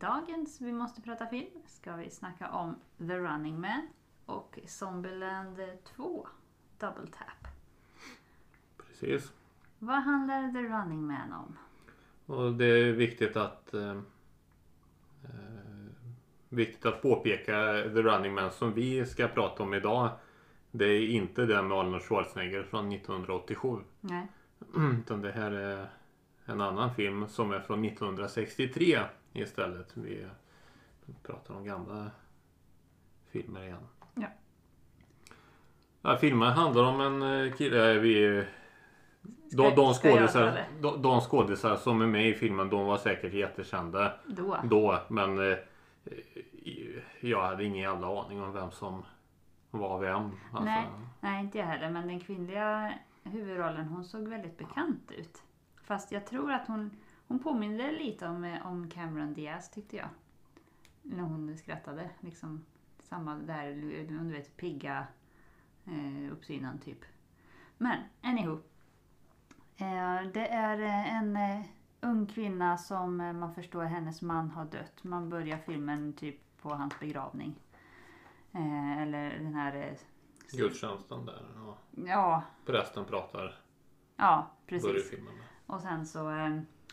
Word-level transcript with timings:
dagens 0.00 0.60
Vi 0.60 0.72
måste 0.72 1.02
prata 1.02 1.26
film 1.26 1.62
ska 1.66 1.96
vi 1.96 2.10
snacka 2.10 2.50
om 2.50 2.76
The 2.98 3.18
Running 3.18 3.60
Man 3.60 3.88
och 4.26 4.58
Zombieland 4.66 5.60
2 5.96 6.28
Double 6.78 7.06
Tap. 7.06 7.52
Precis. 8.86 9.32
Vad 9.78 10.02
handlar 10.02 10.52
The 10.52 10.58
Running 10.58 11.06
Man 11.06 11.32
om? 11.32 11.56
Och 12.34 12.52
det 12.52 12.66
är 12.66 12.92
viktigt 12.92 13.36
att 13.36 13.74
eh, 13.74 13.90
eh, 13.90 14.00
viktigt 16.48 16.86
att 16.86 17.02
påpeka 17.02 17.52
The 17.82 18.02
Running 18.02 18.34
Man 18.34 18.50
som 18.50 18.72
vi 18.72 19.06
ska 19.06 19.28
prata 19.28 19.62
om 19.62 19.74
idag. 19.74 20.10
Det 20.70 20.84
är 20.84 21.08
inte 21.08 21.46
den 21.46 21.68
med 21.68 21.78
Arnold 21.78 22.02
Schwarzenegger 22.02 22.62
från 22.62 22.92
1987. 22.92 23.78
Nej. 24.00 24.26
Utan 25.00 25.22
det 25.22 25.32
här 25.32 25.50
är 25.50 25.88
en 26.44 26.60
annan 26.60 26.94
film 26.94 27.28
som 27.28 27.52
är 27.52 27.60
från 27.60 27.84
1963 27.84 28.98
istället. 29.32 29.96
Vi 29.96 30.26
pratar 31.22 31.54
om 31.54 31.64
gamla 31.64 32.10
filmer 33.30 33.62
igen. 33.62 33.86
Ja. 34.14 34.28
Ja, 36.02 36.16
filmen 36.16 36.52
handlar 36.52 36.84
om 36.84 37.00
en 37.00 37.22
eh, 37.22 37.52
kille. 37.52 37.98
Vi, 37.98 38.44
de, 39.50 39.74
de, 39.74 39.94
skådisar, 39.94 40.66
de, 40.80 41.02
de 41.02 41.20
skådisar 41.20 41.76
som 41.76 42.02
är 42.02 42.06
med 42.06 42.28
i 42.28 42.34
filmen 42.34 42.70
de 42.70 42.86
var 42.86 42.98
säkert 42.98 43.32
jättekända 43.32 44.12
Då? 44.26 44.58
då. 44.64 44.98
Men 45.08 45.52
eh, 45.52 45.58
jag 47.20 47.42
hade 47.42 47.64
ingen 47.64 47.82
jävla 47.82 48.20
aning 48.20 48.42
om 48.42 48.52
vem 48.52 48.70
som 48.70 49.04
var 49.70 49.98
vem. 49.98 50.22
Alltså, 50.52 50.64
Nej. 50.64 50.86
Nej, 51.20 51.44
inte 51.44 51.58
jag 51.58 51.66
heller. 51.66 51.90
Men 51.90 52.08
den 52.08 52.20
kvinnliga 52.20 52.94
huvudrollen 53.22 53.88
hon 53.88 54.04
såg 54.04 54.28
väldigt 54.28 54.58
bekant 54.58 55.10
ut. 55.10 55.42
Fast 55.82 56.12
jag 56.12 56.26
tror 56.26 56.52
att 56.52 56.66
hon, 56.66 56.90
hon 57.28 57.38
påminner 57.38 57.92
lite 57.92 58.26
om, 58.26 58.44
eh, 58.44 58.66
om 58.66 58.90
Cameron 58.90 59.34
Diaz 59.34 59.70
tyckte 59.70 59.96
jag. 59.96 60.08
När 61.02 61.22
hon 61.22 61.56
skrattade. 61.58 62.10
Liksom 62.20 62.64
samma 62.98 63.34
där, 63.34 63.72
du 64.08 64.32
vet, 64.32 64.56
pigga 64.56 65.06
eh, 65.84 66.32
uppsynen 66.32 66.78
typ. 66.78 66.98
Men 67.78 67.98
anywho. 68.22 68.58
Eh, 69.76 70.22
det 70.34 70.48
är 70.48 70.80
eh, 70.80 71.16
en 71.16 71.36
eh, 71.36 71.66
ung 72.00 72.26
kvinna 72.26 72.78
som 72.78 73.20
eh, 73.20 73.32
man 73.32 73.54
förstår 73.54 73.84
hennes 73.84 74.22
man 74.22 74.50
har 74.50 74.64
dött. 74.64 75.04
Man 75.04 75.28
börjar 75.28 75.58
filmen 75.58 76.12
typ 76.12 76.36
på 76.62 76.68
hans 76.68 77.00
begravning. 77.00 77.54
Eh, 78.52 79.02
eller 79.02 79.30
den 79.30 79.54
här... 79.54 79.96
Gudstjänsten 80.52 81.26
där. 81.26 81.46
Ja. 81.56 81.78
ja, 82.06 82.42
Prästen 82.66 83.04
pratar. 83.04 83.60
ja, 84.16 84.50
Börjar 84.68 84.80
precis. 84.82 85.10
filmen 85.10 85.34
med. 85.34 85.44
Och 85.66 85.80
sen 85.80 86.06
så 86.06 86.30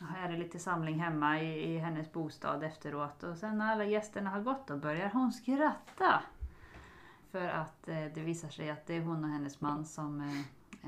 eh, 0.02 0.24
är 0.24 0.38
lite 0.38 0.60
samling 0.60 1.00
hemma 1.00 1.42
i, 1.42 1.74
i 1.74 1.78
hennes 1.78 2.12
bostad 2.12 2.64
efteråt. 2.64 3.24
Och 3.24 3.38
sen 3.38 3.58
när 3.58 3.72
alla 3.72 3.86
gästerna 3.86 4.30
har 4.30 4.42
gått 4.42 4.68
då 4.68 4.78
börjar 4.78 5.10
hon 5.14 5.32
skratta. 5.32 6.22
För 7.32 7.48
att 7.48 7.88
eh, 7.88 8.06
det 8.14 8.22
visar 8.22 8.50
sig 8.50 8.70
att 8.70 8.88
det 8.88 8.96
är 8.96 9.02
hon 9.02 9.24
och 9.24 9.30
hennes 9.30 9.62
man 9.62 9.86
som 9.86 10.22
eh, 10.22 10.40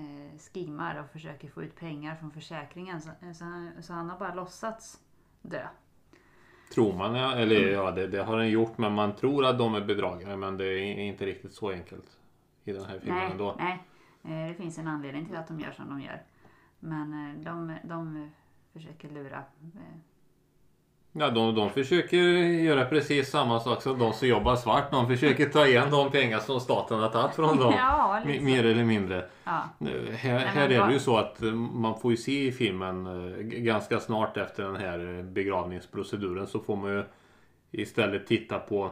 eh, 0.03 0.37
skimmar 0.53 0.99
och 0.99 1.09
försöker 1.09 1.47
få 1.47 1.63
ut 1.63 1.75
pengar 1.75 2.15
från 2.15 2.31
försäkringen. 2.31 3.01
Så, 3.01 3.09
så, 3.33 3.43
han, 3.43 3.71
så 3.81 3.93
han 3.93 4.09
har 4.09 4.19
bara 4.19 4.33
låtsats 4.33 4.99
dö. 5.41 5.67
Tror 6.73 6.93
man, 6.93 7.15
ja, 7.15 7.35
eller 7.35 7.71
ja 7.71 7.91
det, 7.91 8.07
det 8.07 8.23
har 8.23 8.37
den 8.37 8.49
gjort 8.49 8.77
men 8.77 8.93
man 8.93 9.15
tror 9.15 9.45
att 9.45 9.57
de 9.57 9.75
är 9.75 9.81
bedragare 9.81 10.37
men 10.37 10.57
det 10.57 10.65
är 10.65 10.99
inte 10.99 11.25
riktigt 11.25 11.53
så 11.53 11.71
enkelt 11.71 12.17
i 12.63 12.71
den 12.71 12.85
här 12.85 12.99
filmen 12.99 13.17
Nej, 13.17 13.31
ändå. 13.31 13.55
nej. 13.59 13.83
Eh, 14.23 14.47
det 14.47 14.53
finns 14.53 14.77
en 14.77 14.87
anledning 14.87 15.25
till 15.25 15.35
att 15.35 15.47
de 15.47 15.59
gör 15.59 15.71
som 15.71 15.89
de 15.89 16.01
gör. 16.01 16.21
Men 16.79 17.13
eh, 17.13 17.43
de, 17.43 17.77
de 17.83 18.31
försöker 18.73 19.09
lura. 19.09 19.37
Eh, 19.75 19.97
Ja, 21.19 21.29
de, 21.29 21.55
de 21.55 21.69
försöker 21.69 22.17
göra 22.17 22.85
precis 22.85 23.29
samma 23.29 23.59
sak 23.59 23.81
som 23.81 23.99
de 23.99 24.13
som 24.13 24.27
jobbar 24.27 24.55
svart. 24.55 24.91
De 24.91 25.07
försöker 25.07 25.49
ta 25.49 25.67
igen 25.67 25.91
de 25.91 26.11
pengar 26.11 26.39
som 26.39 26.59
staten 26.59 26.99
har 26.99 27.09
tagit 27.09 27.35
från 27.35 27.57
dem. 27.57 27.73
ja, 27.77 28.21
liksom. 28.25 28.45
mer 28.45 28.65
eller 28.65 28.83
mindre. 28.83 29.25
ja. 29.43 29.63
Här, 30.17 30.39
här 30.39 30.69
är 30.69 30.87
det 30.87 30.93
ju 30.93 30.99
så 30.99 31.17
att 31.17 31.41
eh, 31.41 31.51
man 31.53 31.99
får 31.99 32.11
ju 32.11 32.17
se 32.17 32.47
i 32.47 32.51
filmen 32.51 33.07
eh, 33.07 33.37
ganska 33.43 33.99
snart 33.99 34.37
efter 34.37 34.63
den 34.63 34.75
här 34.75 35.23
begravningsproceduren 35.23 36.47
så 36.47 36.59
får 36.59 36.75
man 36.75 36.91
ju 36.91 37.03
istället 37.71 38.27
titta 38.27 38.59
på 38.59 38.91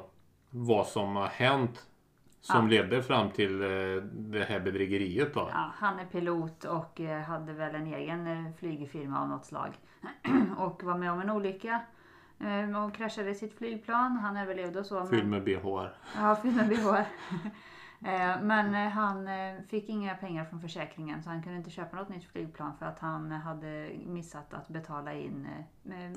vad 0.49 0.87
som 0.87 1.15
har 1.15 1.27
hänt 1.27 1.85
som 2.45 2.67
ledde 2.67 3.03
fram 3.03 3.29
till 3.31 3.61
eh, 3.61 3.67
det 4.13 4.43
här 4.49 4.59
bedrägeriet 4.59 5.33
då. 5.33 5.49
Ja, 5.53 5.71
han 5.75 5.99
är 5.99 6.05
pilot 6.05 6.63
och 6.63 7.01
eh, 7.01 7.21
hade 7.21 7.53
väl 7.53 7.75
en 7.75 7.87
egen 7.93 8.27
eh, 8.27 8.51
flygfirma 8.59 9.21
av 9.21 9.27
något 9.29 9.45
slag. 9.45 9.73
och 10.57 10.83
var 10.83 10.97
med 10.97 11.11
om 11.11 11.21
en 11.21 11.29
olycka. 11.29 11.81
Och 12.85 12.95
kraschade 12.95 13.35
sitt 13.35 13.57
flygplan. 13.57 14.11
Han 14.17 14.37
överlevde 14.37 14.79
och 14.79 14.85
så. 14.85 14.95
men- 14.99 15.07
Fylld 15.07 15.27
med 15.27 15.43
BHR. 15.43 15.93
Ja, 16.15 16.35
fylld 16.35 16.55
med 16.55 16.69
BH. 16.69 16.95
Eh, 18.05 18.41
Men 18.41 18.73
han 18.91 19.29
fick 19.67 19.89
inga 19.89 20.15
pengar 20.15 20.45
från 20.45 20.61
försäkringen 20.61 21.23
så 21.23 21.29
han 21.29 21.43
kunde 21.43 21.57
inte 21.57 21.69
köpa 21.69 21.97
något 21.97 22.09
nytt 22.09 22.23
flygplan 22.23 22.71
för 22.79 22.85
att 22.85 22.99
han 22.99 23.31
hade 23.31 23.91
missat 24.05 24.53
att 24.53 24.67
betala 24.67 25.13
in. 25.13 25.47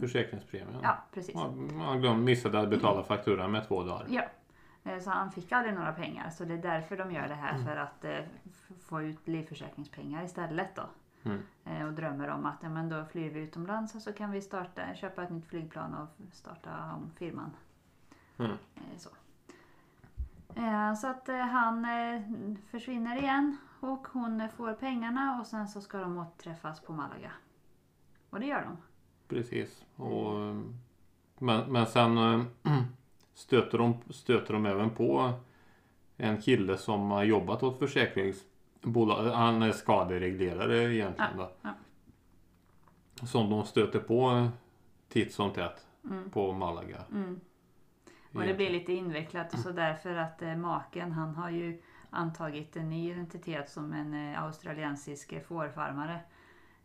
Försäkringspremien. 0.00 0.80
Ja, 0.82 0.98
precis. 1.14 1.34
Glömde, 1.98 2.14
missade 2.14 2.58
att 2.60 2.70
betala 2.70 3.02
fakturan 3.02 3.50
med 3.50 3.68
två 3.68 3.82
dagar. 3.82 4.06
Ja, 4.08 4.22
så 5.00 5.10
han 5.10 5.32
fick 5.32 5.52
aldrig 5.52 5.74
några 5.74 5.92
pengar. 5.92 6.30
Så 6.30 6.44
det 6.44 6.54
är 6.54 6.62
därför 6.62 6.96
de 6.96 7.12
gör 7.12 7.28
det 7.28 7.34
här 7.34 7.58
för 7.64 7.76
att 7.76 8.04
eh, 8.04 8.24
få 8.88 9.02
ut 9.02 9.28
livförsäkringspengar 9.28 10.24
istället 10.24 10.74
då. 10.76 10.82
Mm. 11.22 11.42
Eh, 11.64 11.86
Och 11.86 11.92
drömmer 11.92 12.28
om 12.28 12.46
att 12.46 12.56
ja, 12.62 12.68
men 12.68 12.88
då 12.88 13.04
flyr 13.04 13.30
vi 13.30 13.40
utomlands 13.40 13.94
och 13.94 14.02
så 14.02 14.12
kan 14.12 14.30
vi 14.30 14.40
starta, 14.40 14.94
köpa 14.94 15.22
ett 15.22 15.30
nytt 15.30 15.46
flygplan 15.46 15.94
och 15.94 16.08
starta 16.36 16.92
om 16.94 17.10
firman. 17.16 17.50
Mm. 18.38 18.50
Eh, 18.50 18.82
Så. 18.98 19.08
Eh, 20.54 20.94
så 20.94 21.06
att 21.06 21.28
eh, 21.28 21.36
han 21.38 21.84
eh, 21.84 22.22
försvinner 22.70 23.16
igen 23.16 23.56
och 23.80 24.08
hon 24.12 24.40
eh, 24.40 24.48
får 24.48 24.72
pengarna 24.72 25.40
och 25.40 25.46
sen 25.46 25.68
så 25.68 25.80
ska 25.80 25.98
de 25.98 26.18
återträffas 26.18 26.80
på 26.80 26.92
Malaga. 26.92 27.32
Och 28.30 28.40
det 28.40 28.46
gör 28.46 28.62
de. 28.62 28.76
Precis. 29.28 29.84
Och, 29.96 30.34
men, 31.38 31.72
men 31.72 31.86
sen 31.86 32.18
eh, 32.18 32.42
stöter 33.38 33.78
de, 33.78 33.96
stöter 34.10 34.54
de 34.54 34.66
även 34.66 34.90
på 34.90 35.32
en 36.16 36.42
kille 36.42 36.76
som 36.76 37.10
har 37.10 37.24
jobbat 37.24 37.62
åt 37.62 37.78
försäkringsbolag. 37.78 39.24
Han 39.24 39.62
är 39.62 39.72
skadereglerare 39.72 40.94
egentligen. 40.94 41.36
Då. 41.36 41.50
ja. 41.62 41.74
Som 43.26 43.50
de 43.50 43.64
stöter 43.64 43.98
på 43.98 44.48
titt 45.08 45.32
som 45.34 45.50
tätt 45.50 45.84
Mm. 46.04 46.30
på 46.30 46.52
Malaga. 46.52 46.98
Mm. 47.12 47.40
Och 48.34 48.42
det 48.42 48.54
blir 48.54 48.70
lite 48.70 48.92
invecklat 48.92 49.52
och 49.52 49.58
så 49.58 49.70
därför 49.72 50.14
att 50.14 50.42
eh, 50.42 50.56
maken 50.56 51.12
han 51.12 51.34
har 51.34 51.50
ju 51.50 51.82
antagit 52.10 52.76
en 52.76 52.90
ny 52.90 53.10
identitet 53.10 53.70
som 53.70 53.92
en 53.92 54.14
eh, 54.14 54.42
australiensisk 54.42 55.32
eh, 55.32 55.42
fårfarmare. 55.42 56.20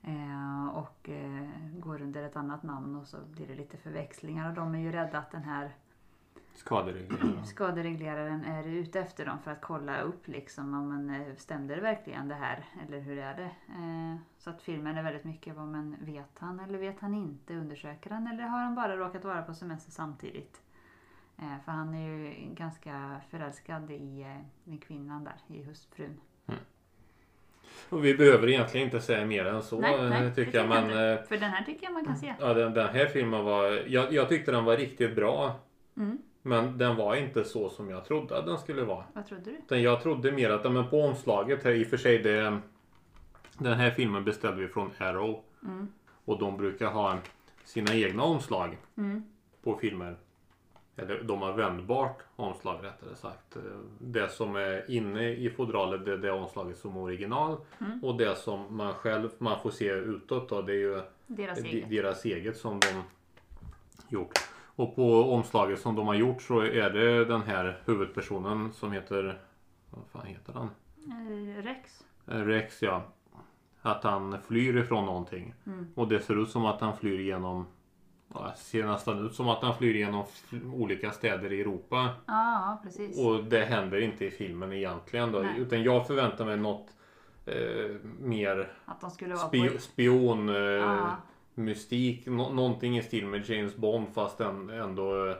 Eh, 0.01 0.67
och 0.67 1.09
eh, 1.09 1.49
går 1.79 2.01
under 2.01 2.23
ett 2.23 2.35
annat 2.35 2.63
namn 2.63 2.95
och 2.95 3.07
så 3.07 3.17
blir 3.31 3.47
det 3.47 3.55
lite 3.55 3.77
förväxlingar 3.77 4.49
och 4.49 4.55
de 4.55 4.75
är 4.75 4.79
ju 4.79 4.91
rädda 4.91 5.17
att 5.17 5.31
den 5.31 5.43
här 5.43 5.71
Skadereglerare. 6.53 7.45
skaderegleraren 7.45 8.45
är 8.45 8.67
ute 8.67 8.99
efter 8.99 9.25
dem 9.25 9.39
för 9.43 9.51
att 9.51 9.61
kolla 9.61 10.01
upp 10.01 10.27
liksom 10.27 10.73
om 10.73 10.87
man 10.89 11.09
eh, 11.09 11.35
stämde 11.37 11.75
det 11.75 11.81
verkligen 11.81 12.27
det 12.27 12.35
här 12.35 12.65
eller 12.87 12.99
hur 12.99 13.17
är 13.17 13.35
det? 13.35 13.51
Eh, 13.69 14.15
så 14.37 14.49
att 14.49 14.61
filmen 14.61 14.97
är 14.97 15.03
väldigt 15.03 15.23
mycket 15.23 15.55
vad 15.55 15.67
man 15.67 15.95
vet 16.01 16.39
han 16.39 16.59
eller 16.59 16.77
vet 16.79 16.99
han 16.99 17.13
inte? 17.13 17.53
Undersöker 17.53 18.09
han 18.09 18.27
eller 18.27 18.43
har 18.43 18.59
han 18.59 18.75
bara 18.75 18.97
råkat 18.97 19.23
vara 19.25 19.41
på 19.41 19.53
semester 19.53 19.91
samtidigt? 19.91 20.61
Eh, 21.37 21.59
för 21.65 21.71
han 21.71 21.93
är 21.93 22.09
ju 22.09 22.33
ganska 22.55 23.21
förälskad 23.29 23.91
i 23.91 24.25
den 24.63 24.77
kvinnan 24.77 25.23
där, 25.23 25.55
i 25.57 25.63
hustrun. 25.63 26.19
Och 27.89 28.05
vi 28.05 28.15
behöver 28.15 28.49
egentligen 28.49 28.85
inte 28.87 29.01
säga 29.01 29.25
mer 29.25 29.45
än 29.45 29.63
så 29.63 29.79
Nej, 29.79 30.09
nej, 30.09 30.35
tycker 30.35 30.57
jag. 30.57 30.83
Inte. 30.83 30.99
eh, 31.01 31.23
För 31.27 31.37
den 31.37 31.51
här 31.51 31.63
tycker 31.65 31.83
jag 31.85 31.93
man 31.93 32.05
kan 32.05 32.17
se. 32.17 32.33
ja, 32.39 32.53
den, 32.53 32.73
den 32.73 32.95
här 32.95 33.05
filmen 33.05 33.43
var... 33.45 33.83
Jag, 33.87 34.13
jag 34.13 34.29
tyckte 34.29 34.51
den 34.51 34.65
var 34.65 34.77
riktigt 34.77 35.15
bra. 35.15 35.59
Mm. 35.97 36.17
Men 36.45 36.77
den 36.77 36.95
var 36.95 37.15
inte 37.15 37.43
så 37.43 37.69
som 37.69 37.89
jag 37.89 38.05
trodde 38.05 38.37
att 38.37 38.45
den 38.45 38.57
skulle 38.57 38.83
vara. 38.83 39.03
Vad 39.13 39.25
trodde 39.27 39.43
du? 39.43 39.51
Utan 39.57 39.81
jag 39.81 40.01
trodde 40.03 40.31
mer 40.31 40.49
att, 40.49 40.71
men 40.71 40.87
på 40.89 41.01
omslaget 41.01 41.63
här, 41.63 41.71
i 41.71 41.83
och 41.83 41.87
för 41.87 41.97
sig 41.97 42.17
det, 42.17 42.59
Den 43.57 43.73
här 43.73 43.91
filmen 43.91 44.23
beställde 44.23 44.61
vi 44.61 44.67
från 44.67 44.91
Arrow. 44.97 45.43
Mm. 45.63 45.87
Och 46.25 46.39
de 46.39 46.57
brukar 46.57 46.87
ha 46.87 47.17
sina 47.63 47.93
egna 47.95 48.23
omslag 48.23 48.77
Mm. 48.97 49.23
på 49.63 49.75
filmer. 49.77 50.15
Eller 50.95 51.23
de 51.23 51.41
har 51.41 51.53
vändbart 51.53 52.17
omslag 52.35 52.79
rättare 52.83 53.15
sagt. 53.15 53.57
Det 53.99 54.29
som 54.31 54.55
är 54.55 54.91
inne 54.91 55.29
i 55.29 55.49
fodralet 55.49 56.05
det 56.05 56.13
är 56.13 56.17
det 56.17 56.31
omslaget 56.31 56.77
som 56.77 56.95
är 56.97 57.01
original. 57.01 57.57
Mm. 57.81 58.03
Och 58.03 58.15
det 58.17 58.35
som 58.37 58.77
man 58.77 58.93
själv 58.93 59.29
man 59.37 59.59
får 59.59 59.69
se 59.71 59.89
utåt 59.89 60.49
då, 60.49 60.61
det 60.61 60.71
är 60.73 60.77
ju 60.77 61.01
Deras 61.27 61.61
de- 61.61 61.69
eget. 61.69 61.89
deras 61.89 62.25
eget 62.25 62.57
som 62.57 62.79
de 62.79 63.03
gjort. 64.09 64.31
Och 64.75 64.95
på 64.95 65.33
omslaget 65.33 65.79
som 65.79 65.95
de 65.95 66.07
har 66.07 66.13
gjort 66.15 66.41
så 66.41 66.59
är 66.59 66.89
det 66.89 67.25
den 67.25 67.41
här 67.41 67.81
huvudpersonen 67.85 68.73
som 68.73 68.91
heter 68.91 69.39
Vad 69.89 70.07
fan 70.07 70.25
heter 70.25 70.53
han? 70.53 70.69
Eh, 71.07 71.63
Rex. 71.63 72.03
Eh, 72.27 72.39
Rex 72.39 72.81
ja. 72.81 73.03
Att 73.81 74.03
han 74.03 74.37
flyr 74.47 74.77
ifrån 74.77 75.05
någonting. 75.05 75.53
Mm. 75.65 75.87
Och 75.95 76.07
det 76.07 76.19
ser 76.19 76.41
ut 76.41 76.49
som 76.49 76.65
att 76.65 76.81
han 76.81 76.97
flyr 76.97 77.19
genom 77.19 77.65
ja, 78.33 78.53
ser 78.55 78.85
nästan 78.85 79.25
ut 79.25 79.33
som 79.33 79.49
att 79.49 79.61
han 79.63 79.75
flyr 79.75 79.93
genom 79.95 80.25
olika 80.73 81.11
städer 81.11 81.53
i 81.53 81.61
Europa. 81.61 82.09
Ja, 82.25 82.79
precis. 82.83 83.19
Och 83.19 83.43
det 83.43 83.65
händer 83.65 83.97
inte 84.01 84.25
i 84.25 84.31
filmen 84.31 84.73
egentligen 84.73 85.31
då. 85.31 85.39
Nej. 85.39 85.59
Utan 85.59 85.83
jag 85.83 86.07
förväntar 86.07 86.45
mig 86.45 86.57
något 86.57 86.87
eh, 87.45 87.95
mer 88.19 88.73
Att 88.85 89.01
de 89.01 89.11
skulle 89.11 89.35
vara 89.35 89.47
spi- 89.47 89.69
på... 89.73 89.81
spion, 89.81 90.49
eh. 90.49 91.13
Mystik, 91.55 92.25
nå- 92.25 92.49
någonting 92.53 92.97
i 92.97 93.03
stil 93.03 93.25
med 93.25 93.49
James 93.49 93.75
Bond 93.75 94.07
fast 94.13 94.41
en, 94.41 94.69
ändå 94.69 95.25
eh, 95.29 95.35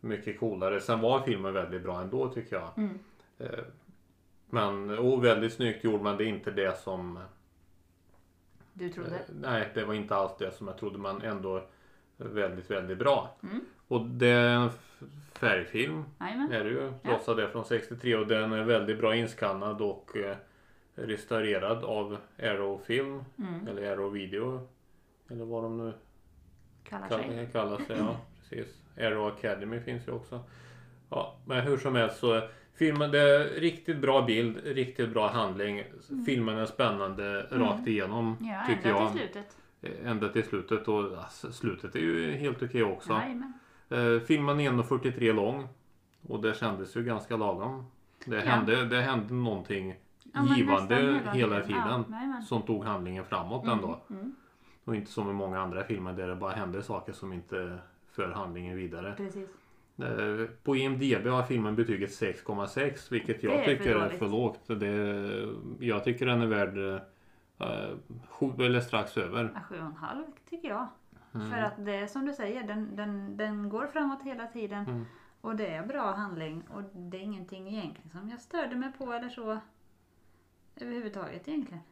mycket 0.00 0.40
coolare. 0.40 0.80
Sen 0.80 1.00
var 1.00 1.20
filmen 1.20 1.54
väldigt 1.54 1.82
bra 1.82 2.00
ändå 2.02 2.28
tycker 2.28 2.56
jag. 2.56 2.68
Mm. 2.78 2.98
Eh, 3.38 3.64
men, 4.50 4.98
och 4.98 5.24
väldigt 5.24 5.52
snyggt 5.52 5.84
gjord 5.84 6.00
men 6.00 6.16
det 6.16 6.24
är 6.24 6.28
inte 6.28 6.50
det 6.50 6.78
som 6.78 7.18
Du 8.72 8.88
trodde? 8.88 9.10
Eh, 9.10 9.20
Nej, 9.40 9.68
det 9.74 9.84
var 9.84 9.94
inte 9.94 10.14
alls 10.16 10.32
det 10.38 10.50
som 10.52 10.68
jag 10.68 10.78
trodde 10.78 10.98
men 10.98 11.22
ändå 11.22 11.64
väldigt, 12.16 12.70
väldigt 12.70 12.98
bra. 12.98 13.36
Mm. 13.42 13.60
Och 13.88 14.06
det 14.06 14.26
är 14.28 14.48
en 14.56 14.70
färgfilm 15.32 16.04
Jajamän. 16.20 16.52
är 16.52 16.64
det 16.64 16.70
ju. 16.70 16.92
Trots 17.04 17.28
att 17.28 17.36
det 17.36 17.48
från 17.48 17.64
63 17.64 18.16
och 18.16 18.26
den 18.26 18.52
är 18.52 18.64
väldigt 18.64 18.98
bra 18.98 19.14
inskannad 19.16 19.80
och 19.82 20.10
restaurerad 20.94 21.84
av 21.84 22.16
Arrow 22.42 22.78
Film 22.86 23.24
Mm. 23.38 23.68
eller 23.68 23.92
Arrow 23.92 24.12
Video. 24.12 24.68
Eller 25.30 25.44
vad 25.44 25.62
de 25.62 25.78
nu 25.78 25.92
Kallar 26.88 27.08
sig. 27.08 27.24
kall- 27.28 27.46
kallar 27.52 27.78
sig. 27.78 27.96
Ja, 27.98 28.16
precis. 28.40 28.74
Arrow 28.98 29.26
Academy 29.26 29.80
finns 29.80 30.08
ju 30.08 30.12
också. 30.12 30.40
Ja, 31.10 31.36
men 31.46 31.60
hur 31.66 31.76
som 31.76 31.94
helst 31.94 32.18
så 32.18 32.40
filmen 32.74 33.10
det 33.10 33.20
är 33.20 33.60
riktigt 33.60 33.98
bra 33.98 34.22
bild, 34.22 34.56
riktigt 34.64 35.12
bra 35.12 35.28
handling. 35.28 35.82
Filmen 36.26 36.58
är 36.58 36.66
spännande 36.66 37.42
rakt 37.42 37.86
igenom 37.86 38.36
Mm. 38.40 38.52
Ja, 38.52 38.62
tycker 38.66 38.88
ända 38.88 39.00
jag. 39.00 39.12
till 39.12 39.20
slutet. 39.20 39.56
Eh, 39.82 40.10
Ända 40.10 40.28
till 40.28 40.44
slutet 40.44 40.88
och 40.88 41.18
alltså, 41.18 41.52
slutet 41.52 41.94
är 41.94 42.00
ju 42.00 42.30
helt 42.32 42.62
okej 42.62 42.82
också. 42.84 43.12
Jajamän. 43.12 43.52
Eh, 43.90 44.20
filmen 44.26 44.60
är 44.60 44.70
1.43 44.70 45.32
lång 45.32 45.68
och 46.28 46.42
det 46.42 46.54
kändes 46.58 46.96
ju 46.96 47.02
ganska 47.04 47.36
lagom. 47.36 47.84
Det 48.26 48.36
Ja. 48.36 48.42
hände, 48.50 48.84
det 48.84 49.00
hände 49.00 49.34
någonting 49.34 49.94
Ja, 50.34 50.56
givande 50.56 51.20
hela 51.32 51.60
tiden. 51.60 52.04
Ja, 52.10 52.42
som 52.48 52.62
tog 52.62 52.84
handlingen 52.84 53.24
framåt 53.24 53.66
ändå. 53.68 54.00
Mm. 54.10 54.34
Och 54.84 54.96
inte 54.96 55.10
som 55.10 55.30
i 55.30 55.32
många 55.32 55.60
andra 55.60 55.84
filmer 55.84 56.12
där 56.12 56.28
det 56.28 56.36
bara 56.36 56.52
hände 56.52 56.82
saker 56.82 57.12
som 57.12 57.32
inte 57.32 57.78
för 58.10 58.32
handlingen 58.32 58.76
vidare. 58.76 59.14
Precis. 59.16 59.48
Eh, 59.98 60.46
På 60.62 60.76
IMDB 60.76 61.26
har 61.26 61.42
filmen 61.42 61.76
betyget 61.76 62.10
6,6 62.10 63.12
vilket 63.12 63.42
jag 63.42 63.64
tycker 63.64 63.96
är 63.96 64.08
för 64.08 64.28
lågt. 64.28 64.60
Det, 64.66 65.86
jag 65.86 66.04
tycker 66.04 66.26
den 66.26 66.40
är 66.40 66.46
värd 66.46 67.02
eh, 67.58 67.96
sju 68.28 68.50
eller 68.58 68.80
strax 68.80 69.16
över. 69.18 69.52
Ja, 69.54 69.60
Sju 69.60 69.78
och 69.78 69.86
en 69.86 69.96
halv 69.96 70.24
tycker 70.50 70.68
jag. 70.68 70.86
Mm. 71.34 71.50
För 71.50 71.58
att 71.58 71.84
det 71.84 71.94
är 71.94 72.06
som 72.06 72.26
du 72.26 72.32
säger, 72.32 72.62
den, 72.62 72.96
den, 72.96 73.36
den 73.36 73.68
går 73.68 73.86
framåt 73.86 74.22
hela 74.22 74.46
tiden. 74.46 74.84
Mm. 74.86 75.04
Och 75.40 75.56
det 75.56 75.66
är 75.66 75.86
bra 75.86 76.12
handling. 76.12 76.62
Och 76.74 76.82
det 76.82 77.16
är 77.16 77.20
ingenting 77.20 77.68
egentligen 77.68 78.10
som 78.10 78.28
jag 78.28 78.40
störde 78.40 78.76
mig 78.76 78.92
på 78.98 79.12
eller 79.12 79.28
så. 79.28 79.58
Överhuvudtaget 80.76 81.48
egentligen. 81.48 81.82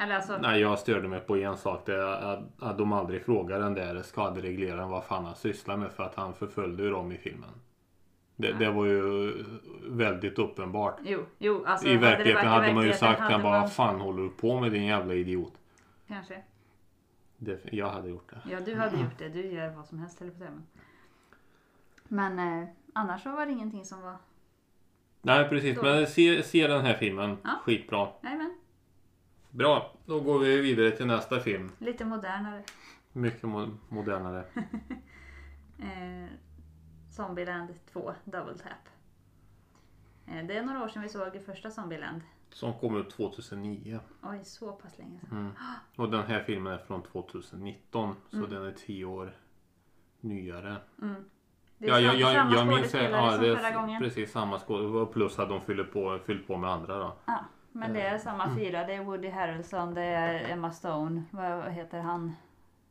Eller 0.00 0.14
alltså, 0.14 0.38
Nej, 0.40 0.60
jag 0.60 0.78
störde 0.78 1.08
mig 1.08 1.20
på 1.20 1.36
en 1.36 1.56
sak. 1.56 1.86
Det 1.86 1.94
är 1.94 2.32
att, 2.32 2.42
att 2.58 2.78
de 2.78 2.92
aldrig 2.92 3.24
frågar 3.24 3.60
den 3.60 3.74
där 3.74 4.02
skaderegleraren 4.02 4.88
vad 4.88 5.04
fan 5.04 5.24
han 5.24 5.34
sysslar 5.34 5.76
med 5.76 5.92
för 5.92 6.02
att 6.02 6.14
han 6.14 6.34
förföljde 6.34 6.82
ju 6.82 6.90
dem 6.90 7.12
i 7.12 7.18
filmen. 7.18 7.50
Det, 8.36 8.52
det 8.52 8.70
var 8.70 8.86
ju 8.86 9.32
väldigt 9.82 10.38
uppenbart. 10.38 10.98
jo, 11.04 11.26
jo, 11.38 11.64
alltså. 11.66 11.88
I 11.88 11.94
hade 11.94 12.06
verkligheten 12.06 12.44
i 12.44 12.48
hade 12.48 12.74
man 12.74 12.86
ju 12.86 12.92
sagt 12.92 13.20
hade 13.20 13.32
han 13.32 13.42
bara 13.42 13.60
vad 13.60 13.72
fan 13.72 14.00
håller 14.00 14.22
du 14.22 14.30
på 14.30 14.60
med 14.60 14.72
din 14.72 14.84
jävla 14.84 15.14
idiot. 15.14 15.52
Kanske. 16.08 16.42
Det, 17.36 17.60
jag 17.72 17.90
hade 17.90 18.08
gjort 18.08 18.30
det. 18.30 18.50
Ja, 18.50 18.60
du 18.60 18.74
hade 18.74 18.96
gjort 18.96 19.18
det. 19.18 19.28
Du 19.28 19.46
gör 19.46 19.70
vad 19.70 19.86
som 19.86 19.98
helst, 19.98 20.20
jag 20.20 20.38
på. 20.38 20.44
Men 20.44 22.36
Men 22.36 22.62
eh, 22.62 22.68
annars 22.92 23.22
så 23.22 23.30
var 23.30 23.46
det 23.46 23.52
ingenting 23.52 23.84
som 23.84 24.02
var... 24.02 24.16
Nej 25.22 25.48
precis, 25.48 25.78
Så. 25.78 25.84
men 25.84 26.06
se, 26.06 26.42
se 26.42 26.66
den 26.66 26.80
här 26.80 26.94
filmen. 26.94 27.36
Ja. 27.42 27.50
Skitbra. 27.64 28.08
Men, 28.20 28.54
Bra, 29.50 29.92
då 30.06 30.20
går 30.20 30.38
vi 30.38 30.60
vidare 30.60 30.90
till 30.90 31.06
nästa 31.06 31.40
film. 31.40 31.72
lite 31.78 32.04
modernare. 32.04 32.62
Mycket 33.12 33.42
mo- 33.42 33.76
modernare. 33.88 34.44
Eh, 35.82 36.28
Zombieland 37.10 37.68
2, 37.92 38.12
Double 38.24 38.54
Tap. 38.54 38.88
Eh, 40.26 40.46
det 40.46 40.56
är 40.56 40.62
några 40.62 40.84
år 40.84 40.88
sedan 40.88 41.02
vi 41.02 41.08
såg 41.08 41.40
första 41.46 41.70
Zombieland. 41.70 42.20
Som 42.50 42.74
kom 42.74 42.96
ut 42.96 43.10
2009. 43.10 44.00
Oj, 44.22 44.40
så 44.44 44.72
pass 44.72 44.98
länge 44.98 45.20
sedan. 45.20 45.38
Mm. 45.38 45.52
Och 45.96 46.10
den 46.10 46.22
här 46.26 46.42
filmen 46.42 46.72
är 46.72 46.78
från 46.78 47.02
2019. 47.02 48.14
Så 48.30 48.36
Mm. 48.36 48.50
den 48.50 48.64
är 48.64 48.72
10 48.72 49.04
år 49.04 49.36
nyare. 50.20 50.76
Mm. 51.02 51.24
Det 51.78 51.86
är 51.86 51.90
Ja, 51.90 52.00
jag, 52.00 52.14
jag, 52.14 52.34
samma 52.34 52.54
jag 52.56 52.66
minns 52.66 52.94
ja, 52.94 53.00
det 53.00 53.48
är 53.48 53.98
precis 54.00 54.32
samma 54.32 54.58
skådespelare. 54.58 55.06
Plus 55.06 55.38
att 55.38 55.48
de 55.48 55.60
fyller 55.60 55.84
på, 55.84 56.18
fyllt 56.26 56.46
på 56.46 56.56
med 56.56 56.70
andra 56.70 56.98
då. 56.98 57.16
Ja, 57.24 57.44
men 57.72 57.92
det 57.92 58.00
är 58.02 58.18
samma 58.18 58.44
Mm. 58.44 58.56
fyra. 58.56 58.84
Det 58.86 58.94
är 58.94 59.04
Woody 59.04 59.28
Harrelson, 59.28 59.94
det 59.94 60.02
är 60.02 60.52
Emma 60.52 60.70
Stone. 60.70 61.22
Vad 61.30 61.72
heter 61.72 62.00
han? 62.00 62.32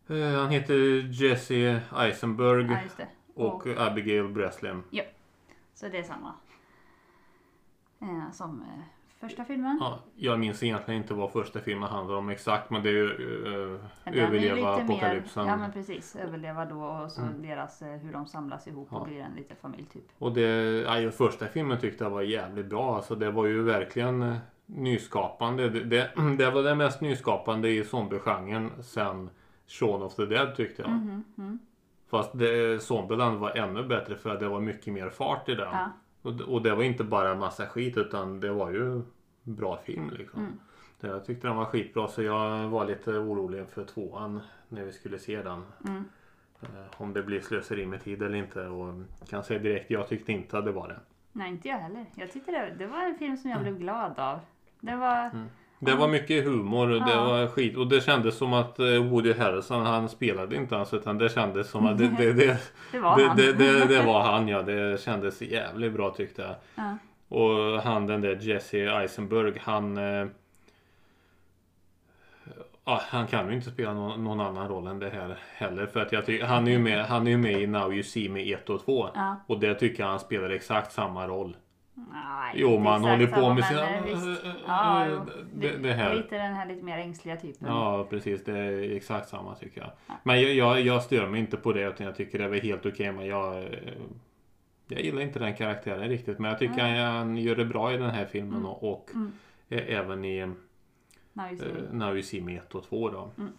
Eh, 0.09 0.39
Han 0.41 0.49
heter 0.49 0.75
Jesse 1.23 1.81
Eisenberg 1.97 2.65
Ja, 2.71 2.79
det. 2.97 3.07
och 3.33 3.67
Abigail 3.77 4.27
Breslin. 4.27 4.83
Så 5.73 5.87
det 5.87 5.97
är 5.97 6.03
samma. 6.03 6.33
Eh, 8.01 8.31
som 8.31 8.61
eh, 8.61 8.83
första 9.19 9.45
filmen. 9.45 9.77
Ja, 9.81 9.99
jag 10.15 10.39
minns 10.39 10.63
egentligen 10.63 11.01
inte 11.01 11.13
vad 11.13 11.31
första 11.31 11.59
filmen 11.59 11.89
handlar 11.89 12.15
om 12.15 12.29
exakt 12.29 12.69
men 12.69 12.83
det 12.83 12.89
är 12.89 12.93
ju 12.93 13.05
eh, 13.13 13.79
Den 14.03 14.13
är 14.13 14.17
överleva 14.17 14.55
lite 14.55 14.83
mer- 14.87 14.93
apokalypsen. 14.95 15.47
Ja 15.47 15.57
men 15.57 15.71
precis, 15.71 16.15
överleva 16.15 16.65
då 16.65 16.81
och 16.83 17.11
så 17.11 17.21
Mm. 17.21 17.41
deras, 17.41 17.81
eh, 17.81 17.97
hur 17.97 18.13
de 18.13 18.25
samlas 18.27 18.67
ihop 18.67 18.87
Ja. 18.91 18.97
och 18.97 19.07
blir 19.07 19.19
en 19.19 19.33
liten 19.35 19.57
familj 19.61 19.85
typ. 19.93 20.03
Och 20.17 20.31
det, 20.33 20.41
ja, 21.01 21.11
första 21.11 21.47
filmen 21.47 21.79
tyckte 21.79 22.03
jag 22.03 22.11
var 22.11 22.21
jävligt 22.21 22.65
bra. 22.65 22.95
Alltså 22.95 23.15
det 23.15 23.31
var 23.31 23.45
ju 23.45 23.63
verkligen 23.63 24.21
eh, 24.21 24.37
nyskapande. 24.75 25.69
Det, 25.69 25.83
det, 25.83 26.11
det 26.37 26.49
var 26.51 26.63
det 26.63 26.75
mest 26.75 27.01
nyskapande 27.01 27.69
i 27.69 27.83
zombiegenren 27.83 28.71
sen 28.83 29.29
Shaun 29.67 30.01
of 30.01 30.15
the 30.15 30.25
Dead 30.25 30.55
tyckte 30.55 30.81
jag. 30.81 30.91
Mhm, 30.91 31.23
mm. 31.37 31.59
Fast 32.09 32.37
det, 32.39 32.81
Zombieland 32.83 33.39
var 33.39 33.57
ännu 33.57 33.83
bättre 33.83 34.15
för 34.15 34.29
att 34.29 34.39
det 34.39 34.47
var 34.49 34.59
mycket 34.61 34.93
mer 34.93 35.09
fart 35.09 35.49
i 35.49 35.55
den. 35.55 35.67
Ja. 35.71 35.91
Och, 36.21 36.33
det- 36.33 36.43
och 36.43 36.61
det 36.61 36.75
var 36.75 36.83
inte 36.83 37.03
bara 37.03 37.35
massa 37.35 37.65
skit 37.67 37.97
utan 37.97 38.39
det 38.39 38.49
var 38.51 38.71
ju 38.71 39.01
bra 39.43 39.77
film 39.77 40.09
liksom. 40.17 40.39
Mm. 40.41 40.59
Jag 41.01 41.25
tyckte 41.25 41.47
den 41.47 41.55
var 41.57 41.65
skitbra 41.65 42.07
så 42.07 42.21
jag 42.23 42.67
var 42.67 42.85
lite 42.85 43.11
orolig 43.11 43.67
för 43.69 43.83
tvåan 43.85 44.39
när 44.69 44.83
vi 44.83 44.91
skulle 44.91 45.19
se 45.19 45.41
den. 45.43 45.63
Mm. 45.87 46.03
Eh, 46.61 46.67
Om 46.97 47.13
det 47.13 47.23
blir 47.23 47.41
slöseri 47.41 47.85
med 47.85 48.03
tid 48.03 48.21
eller 48.23 48.35
inte. 48.37 48.65
Och 48.67 48.93
kan 49.29 49.43
säga 49.43 49.59
direkt, 49.59 49.91
jag 49.91 50.07
tyckte 50.07 50.31
inte 50.31 50.57
att 50.57 50.65
det 50.65 50.71
var 50.71 50.87
det. 50.87 50.99
Nej 51.31 51.49
inte 51.51 51.67
jag 51.67 51.77
heller. 51.77 52.05
Jag 52.15 52.31
tyckte 52.31 52.51
det, 52.51 52.75
det 52.79 52.87
var 52.87 53.03
en 53.03 53.15
film 53.17 53.37
som 53.37 53.49
jag 53.51 53.61
blev 53.61 53.77
glad 53.79 54.19
av. 54.19 54.39
Det 54.79 54.95
var... 54.95 55.25
Mm. 55.25 55.49
Det 55.81 55.95
var 55.95 56.07
mycket 56.07 56.45
humor 56.45 56.89
och 56.91 57.05
det 57.05 57.11
Ja. 57.11 57.23
var 57.23 57.47
skit. 57.47 57.77
Och 57.77 57.87
det 57.87 58.01
kändes 58.01 58.37
som 58.37 58.53
att 58.53 58.79
eh, 58.79 58.85
Woody 58.85 59.33
Harrelson 59.33 59.85
han 59.85 60.09
spelade 60.09 60.55
inte 60.55 60.75
ens 60.75 60.93
utan 60.93 61.17
det 61.17 61.29
kändes 61.29 61.69
som 61.69 61.85
att 61.85 61.97
det, 61.97 62.07
det, 62.17 62.33
det, 62.33 62.57
Det 62.91 62.99
var 62.99 63.17
det, 63.17 63.23
han. 63.27 63.37
det, 63.87 64.03
var 64.05 64.21
han 64.21 64.47
ja. 64.47 64.61
Det 64.61 65.01
kändes 65.01 65.41
jävligt 65.41 65.93
bra 65.93 66.09
tyckte 66.09 66.41
jag. 66.41 66.55
Ja. 66.75 66.97
Och 67.37 67.81
han 67.81 68.07
den 68.07 68.21
där 68.21 68.35
Jesse 68.41 68.77
Eisenberg 68.77 69.59
han 69.61 69.97
eh, 69.97 70.25
Ja, 72.85 73.01
han 73.07 73.27
kan 73.27 73.49
ju 73.49 73.55
inte 73.55 73.71
spela 73.71 73.93
någon, 73.93 74.23
någon 74.23 74.39
annan 74.39 74.67
roll 74.67 74.87
än 74.87 74.99
det 74.99 75.09
här 75.09 75.37
heller. 75.53 75.85
För 75.85 75.99
att 75.99 76.11
jag 76.11 76.25
tycker, 76.25 76.45
han 76.45 76.67
är 76.67 76.71
ju 76.71 76.79
med, 76.79 77.05
han 77.05 77.27
är 77.27 77.31
ju 77.31 77.37
med 77.37 77.61
i 77.61 77.67
Now 77.67 77.93
You 77.93 78.03
See 78.03 78.29
Me 78.29 78.53
1 78.53 78.69
och 78.69 78.85
2. 78.85 79.09
Ja. 79.15 79.35
Och 79.47 79.59
det 79.59 79.75
tycker 79.75 80.03
jag 80.03 80.09
han 80.09 80.19
spelar 80.19 80.49
exakt 80.49 80.91
samma 80.91 81.27
roll. 81.27 81.55
Nej, 82.11 82.53
Jo, 82.55 82.79
man 82.79 83.03
håller 83.03 83.27
på 83.27 83.53
med 83.53 83.65
sina- 83.65 83.89
eh, 83.89 84.07
eh, 84.07 84.35
Ja, 84.67 85.05
eh, 85.07 85.21
det- 85.53 85.77
det 85.77 85.93
här. 85.93 86.15
Lite 86.15 86.37
den 86.37 86.53
här 86.55 86.65
lite 86.65 86.83
mer 86.85 86.97
ängsliga 86.97 87.37
typen. 87.37 87.67
Ja 87.67 88.07
precis, 88.09 88.43
det 88.43 88.57
är 88.59 88.95
exakt 88.95 89.29
samma 89.29 89.55
tycker 89.55 89.81
jag. 89.81 89.89
Ja. 90.07 90.13
Men 90.23 90.41
jag, 90.41 90.53
jag, 90.53 90.81
jag 90.81 91.03
stör 91.03 91.27
mig 91.27 91.39
inte 91.39 91.57
på 91.57 91.73
det 91.73 91.83
utan 91.87 92.05
jag 92.05 92.15
tycker 92.15 92.39
det 92.49 92.57
är 92.57 92.61
helt 92.61 92.85
okej 92.85 93.11
men 93.11 93.25
jag 93.27 93.57
eh, 93.63 93.69
Jag 94.87 95.01
gillar 95.01 95.21
inte 95.21 95.39
den 95.39 95.55
karaktären 95.55 96.09
riktigt 96.09 96.39
men 96.39 96.49
jag 96.51 96.59
tycker 96.59 96.75
Nej. 96.83 97.03
han, 97.03 97.37
gör 97.37 97.55
det 97.55 97.65
bra 97.65 97.93
i 97.93 97.97
den 97.97 98.09
här 98.09 98.25
filmen 98.25 98.53
Mm. 98.53 98.65
och, 98.65 98.91
och 98.93 99.09
Mm. 99.13 99.31
eh, 99.69 99.97
även 99.99 100.25
i 100.25 100.37
eh, 100.39 100.49
Now 101.33 101.51
you 101.51 101.57
see 101.57 102.11
me. 102.13 102.23
See 102.23 102.41
Me 102.41 102.55
1 102.57 102.75
och 102.75 102.83
2 102.83 103.09
då. 103.09 103.31
Mm. 103.37 103.51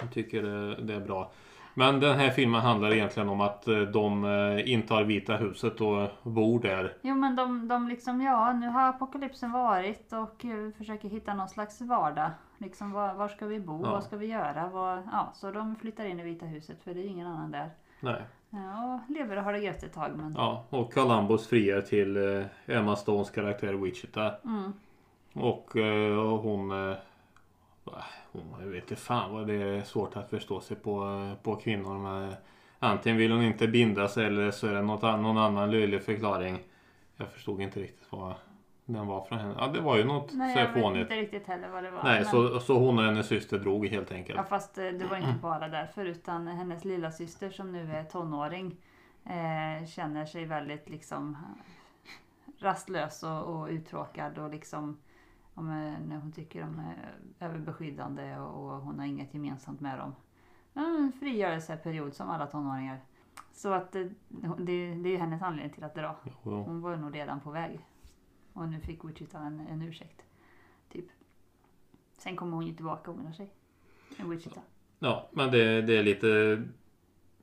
Jag 0.00 0.12
tycker 0.12 0.42
det, 0.42 0.74
det 0.82 0.94
är 0.94 1.00
bra. 1.00 1.32
Men 1.78 2.00
den 2.00 2.18
här 2.18 2.30
filmen 2.30 2.60
handlar 2.60 2.92
egentligen 2.92 3.28
om 3.28 3.40
att 3.40 3.68
eh, 3.68 3.78
de 3.78 4.24
eh, 4.24 4.72
intar 4.72 5.04
Vita 5.04 5.36
huset 5.36 5.80
och 5.80 6.08
bor 6.22 6.60
där. 6.60 6.96
Jo 7.02 7.14
men 7.14 7.36
de, 7.36 7.68
de 7.68 7.88
liksom, 7.88 8.20
ja 8.22 8.52
nu 8.52 8.68
har 8.68 8.88
apokalypsen 8.88 9.52
varit 9.52 10.12
och 10.12 10.44
eh, 10.44 10.70
försöker 10.78 11.08
hitta 11.08 11.34
någon 11.34 11.48
slags 11.48 11.80
vardag. 11.80 12.30
Liksom 12.58 12.92
var, 12.92 13.14
var 13.14 13.28
ska 13.28 13.46
vi 13.46 13.60
bo? 13.60 13.80
Ja. 13.84 13.90
Vad 13.90 14.04
ska 14.04 14.16
vi 14.16 14.26
göra? 14.26 14.68
Vad, 14.72 15.02
ja, 15.12 15.30
så 15.34 15.50
de 15.50 15.76
flyttar 15.76 16.04
in 16.04 16.20
i 16.20 16.22
Vita 16.22 16.46
huset 16.46 16.82
för 16.84 16.94
det 16.94 17.00
är 17.00 17.08
ingen 17.08 17.26
annan 17.26 17.50
där. 17.50 17.70
Nej. 18.00 18.22
Ja, 18.50 18.94
och 18.94 19.14
lever 19.14 19.36
och 19.36 19.44
har 19.44 19.52
det 19.52 19.58
gött 19.58 19.82
ett 19.82 19.92
tag 19.92 20.10
men... 20.16 20.34
Ja, 20.38 20.64
och 20.70 20.94
Columbus 20.94 21.46
friar 21.48 21.80
till 21.80 22.16
Emma 22.66 22.96
Stones 22.96 23.30
karaktär 23.30 23.72
Wichita. 23.72 24.34
Mm, 24.44 24.72
Och 25.34 25.76
eh, 25.76 26.38
hon, 26.38 26.70
hon 28.32 28.54
jag 28.60 28.66
vet 28.66 28.82
inte 28.82 28.96
fan 28.96 29.32
vad 29.32 29.46
det 29.46 29.54
är 29.54 29.82
svårt 29.82 30.16
att 30.16 30.30
förstå 30.30 30.60
sig 30.60 30.76
på, 30.76 31.30
på 31.42 31.56
kvinnor. 31.56 31.98
Men 31.98 32.34
antingen 32.78 33.18
vill 33.18 33.32
hon 33.32 33.42
inte 33.42 33.68
binda 33.68 34.08
sig 34.08 34.26
eller 34.26 34.50
så 34.50 34.66
är 34.66 34.74
det 34.74 34.82
något, 34.82 35.02
någon 35.02 35.38
annan 35.38 35.70
löjlig 35.70 36.02
förklaring. 36.02 36.58
Jag 37.16 37.28
förstod 37.28 37.60
inte 37.60 37.80
riktigt 37.80 38.06
vad 38.10 38.34
den 38.84 39.06
var 39.06 39.24
från 39.24 39.38
henne. 39.38 39.54
Ja 39.58 39.66
det 39.66 39.80
var 39.80 39.96
ju 39.96 40.04
något 40.04 40.32
Nej, 40.32 40.52
så 40.54 40.58
jag 40.60 40.66
här 40.66 40.74
vet 40.74 40.82
fånigt. 40.82 41.02
inte 41.02 41.14
riktigt 41.16 41.46
heller 41.46 41.68
vad 41.68 41.84
det 41.84 41.90
var. 41.90 42.02
Nej 42.04 42.20
men- 42.20 42.30
så, 42.30 42.60
så 42.60 42.78
hon 42.78 42.98
och 42.98 43.04
hennes 43.04 43.26
syster 43.26 43.58
drog 43.58 43.86
helt 43.86 44.12
enkelt. 44.12 44.36
Ja 44.36 44.44
fast 44.44 44.78
eh, 44.78 44.84
det 44.84 45.06
var 45.10 45.16
inte 45.16 45.38
bara 45.42 45.68
därför 45.68 46.04
utan 46.04 46.46
hennes 46.46 46.84
lilla 46.84 47.10
syster 47.12 47.50
som 47.50 47.72
nu 47.72 47.92
är 47.92 48.04
tonåring 48.04 48.76
eh, 49.24 49.86
känner 49.86 50.26
sig 50.26 50.44
väldigt 50.44 50.88
liksom 50.88 51.36
rastlös 52.58 53.22
och, 53.22 53.42
och 53.42 53.68
uttråkad 53.68 54.38
och 54.38 54.50
liksom 54.50 54.98
om, 55.56 55.70
eh, 55.70 56.06
när 56.08 56.16
hon 56.20 56.32
tycker 56.32 56.60
de 56.60 56.78
är 56.78 57.14
överbeskyddande 57.40 58.36
och, 58.36 58.80
hon 58.80 58.98
har 58.98 59.06
inget 59.06 59.34
gemensamt 59.34 59.80
med 59.80 59.98
dem. 59.98 60.14
En 60.74 61.12
frigörelseperiod 61.20 62.14
som 62.14 62.30
alla 62.30 62.46
tonåringar. 62.46 63.00
Så 63.52 63.72
att 63.72 63.92
det, 63.92 64.04
det, 64.28 64.94
det 64.94 65.08
är 65.08 65.12
ju 65.12 65.16
hennes 65.16 65.42
anledning 65.42 65.72
till 65.74 65.84
att 65.84 65.94
dra. 65.94 66.16
Hon 66.42 66.80
var 66.80 66.96
nog 66.96 67.14
redan 67.14 67.40
på 67.40 67.50
väg. 67.50 67.86
Och 68.52 68.68
nu 68.68 68.80
fick 68.80 69.04
Wichita 69.04 69.38
en, 69.38 69.60
en 69.60 69.82
ursäkt. 69.82 70.22
Typ. 70.92 71.04
Sen 72.18 72.36
kommer 72.36 72.56
hon 72.56 72.66
ju 72.66 72.74
tillbaka 72.74 73.10
och 73.10 73.16
ångrar 73.18 73.32
sig. 73.32 73.52
En 74.16 74.30
Wichita. 74.30 74.60
Ja, 74.98 75.28
men 75.32 75.50
det, 75.50 75.82
det 75.82 75.96
är 75.98 76.02
lite, 76.02 76.62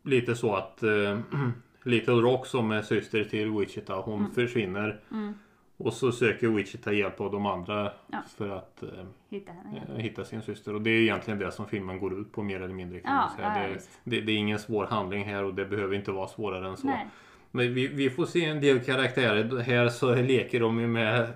lite 0.04 0.36
så 0.36 0.56
att 0.56 0.84
eh, 0.84 1.20
Little 1.84 2.14
Rock 2.14 2.46
som 2.46 2.72
är 2.72 2.82
syster 2.82 3.24
till 3.24 3.52
Wichita, 3.52 3.96
hon 3.96 4.20
Mm. 4.20 4.32
försvinner. 4.32 5.02
Mm. 5.12 5.34
Och 5.78 5.94
så 5.94 6.12
söker 6.12 6.48
Wichita 6.48 6.94
hjälp 6.94 7.22
av 7.22 7.32
de 7.32 7.46
andra 7.46 7.92
Ja. 8.12 8.22
för 8.38 8.50
att 8.50 8.84
eh, 8.84 8.90
Hitta 9.30 9.52
igen. 9.72 10.00
hitta 10.00 10.26
sin 10.26 10.42
syster. 10.42 10.74
Och 10.76 10.82
det 10.82 10.90
är 10.90 11.02
egentligen 11.02 11.40
det 11.40 11.52
som 11.52 11.68
filmen 11.68 12.00
går 12.00 12.20
ut 12.20 12.32
på 12.32 12.44
mer 12.44 12.62
eller 12.62 12.74
mindre. 12.74 13.00
Kan 13.00 13.14
Ja, 13.16 13.32
säga. 13.36 13.68
ja, 13.68 13.68
det, 14.04 14.16
det, 14.16 14.22
det 14.22 14.32
är 14.32 14.36
ingen 14.38 14.60
svår 14.60 14.86
handling 14.86 15.24
här 15.26 15.44
och 15.44 15.54
det 15.54 15.66
behöver 15.66 15.96
inte 15.96 16.12
vara 16.12 16.28
svårare 16.28 16.68
än 16.68 16.78
så. 16.78 16.88
Nej. 16.88 17.08
Men 17.56 17.74
vi, 17.74 17.88
vi 17.88 18.10
får 18.10 18.26
se 18.26 18.46
en 18.46 18.62
del 18.62 18.80
karaktärer. 18.80 19.60
Här 19.60 19.90
så 19.90 20.16
leker 20.16 20.60
de 20.60 20.80
ju 20.80 20.88
med, 20.88 21.34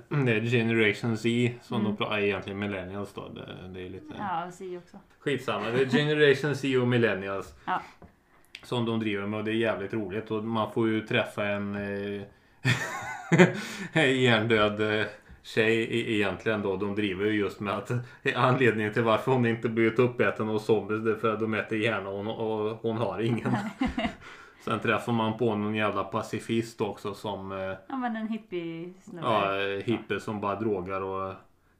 Generation 0.51 1.17
Z 1.17 1.51
som 1.61 1.75
Mm. 1.81 1.91
de 1.91 1.97
pratar, 1.97 2.19
egentligen 2.19 2.59
millennials 2.59 3.13
då. 3.13 3.29
Det, 3.29 3.55
det 3.73 3.85
är 3.85 3.89
lite... 3.89 4.13
Ja, 4.17 4.51
si 4.51 4.77
också. 4.77 4.97
Skitsamma, 5.19 5.69
det 5.69 5.81
är 5.81 5.85
Generation 5.85 6.55
Z 6.55 6.77
och 6.81 6.87
Millennials. 6.87 7.55
Ja. 7.65 7.81
Som 8.63 8.85
de 8.85 8.99
driver 8.99 9.25
med 9.27 9.37
och 9.39 9.43
det 9.45 9.51
är 9.51 9.55
jävligt 9.55 9.93
roligt 9.93 10.31
och 10.31 10.43
man 10.43 10.71
får 10.71 10.87
ju 10.87 11.01
träffa 11.07 11.45
en 11.45 11.75
eh, 11.75 12.21
hjärndöd 13.93 14.99
eh, 14.99 15.05
tjej 15.43 15.81
e- 15.81 16.15
egentligen 16.15 16.61
då. 16.61 16.75
De 16.75 16.95
driver 16.95 17.25
ju 17.25 17.31
just 17.31 17.59
med 17.59 17.73
att 17.73 17.91
anledningen 18.35 18.93
till 18.93 19.03
varför 19.03 19.31
hon 19.31 19.45
inte 19.45 19.69
blivit 19.69 19.99
uppäten 19.99 20.49
av 20.49 20.59
zombies 20.59 21.03
det 21.03 21.11
är 21.11 21.15
för 21.15 21.33
att 21.33 21.39
de 21.39 21.53
äter 21.53 21.77
hjärna 21.77 22.09
och 22.09 22.17
hon, 22.17 22.27
och 22.27 22.77
hon 22.81 22.97
har 22.97 23.19
ingen. 23.19 23.55
Sen 24.65 24.79
träffar 24.79 25.13
man 25.13 25.37
på 25.37 25.55
någon 25.55 25.75
jävla 25.75 26.03
pacifist 26.03 26.81
också 26.81 27.13
som 27.13 27.51
eh, 27.51 27.57
Ja, 27.87 27.97
men 27.97 28.15
en 28.15 28.27
hippie 28.27 28.93
snubbe. 29.03 29.27
Ja, 29.27 29.61
eh, 29.61 29.83
hippie 29.83 30.19
som 30.19 30.41
bara 30.41 30.59
drogar 30.59 31.01
och 31.01 31.33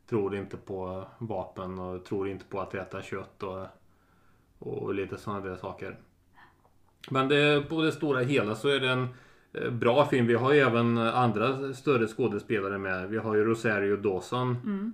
tror 0.10 0.36
inte 0.36 0.58
på 0.58 1.08
vapen 1.18 1.80
och 1.80 2.06
tror 2.06 2.30
inte 2.30 2.46
på 2.46 2.62
att 2.62 2.75
äta 2.75 3.01
kött 3.01 3.44
och, 3.44 3.68
och 4.60 4.94
lite 4.94 5.18
sådana 5.18 5.39
där 5.46 5.56
saker. 5.56 5.98
Men 7.10 7.27
det, 7.27 7.70
på 7.70 7.82
det 7.82 7.92
stora 7.92 8.20
hela 8.20 8.56
så 8.56 8.70
är 8.70 8.80
det 8.80 8.89
en 8.89 9.04
eh, 9.04 9.10
bra 9.72 10.06
film. 10.06 10.27
Vi 10.27 10.34
har 10.34 10.54
ju 10.54 10.60
även 10.60 10.98
andra 10.98 11.74
större 11.74 12.08
skådespelare 12.08 12.77
med. 12.77 13.10
Vi 13.10 13.18
har 13.18 13.36
ju 13.36 13.44
Rosario 13.44 13.98
Dawson. 13.98 14.56
Mm. 14.56 14.94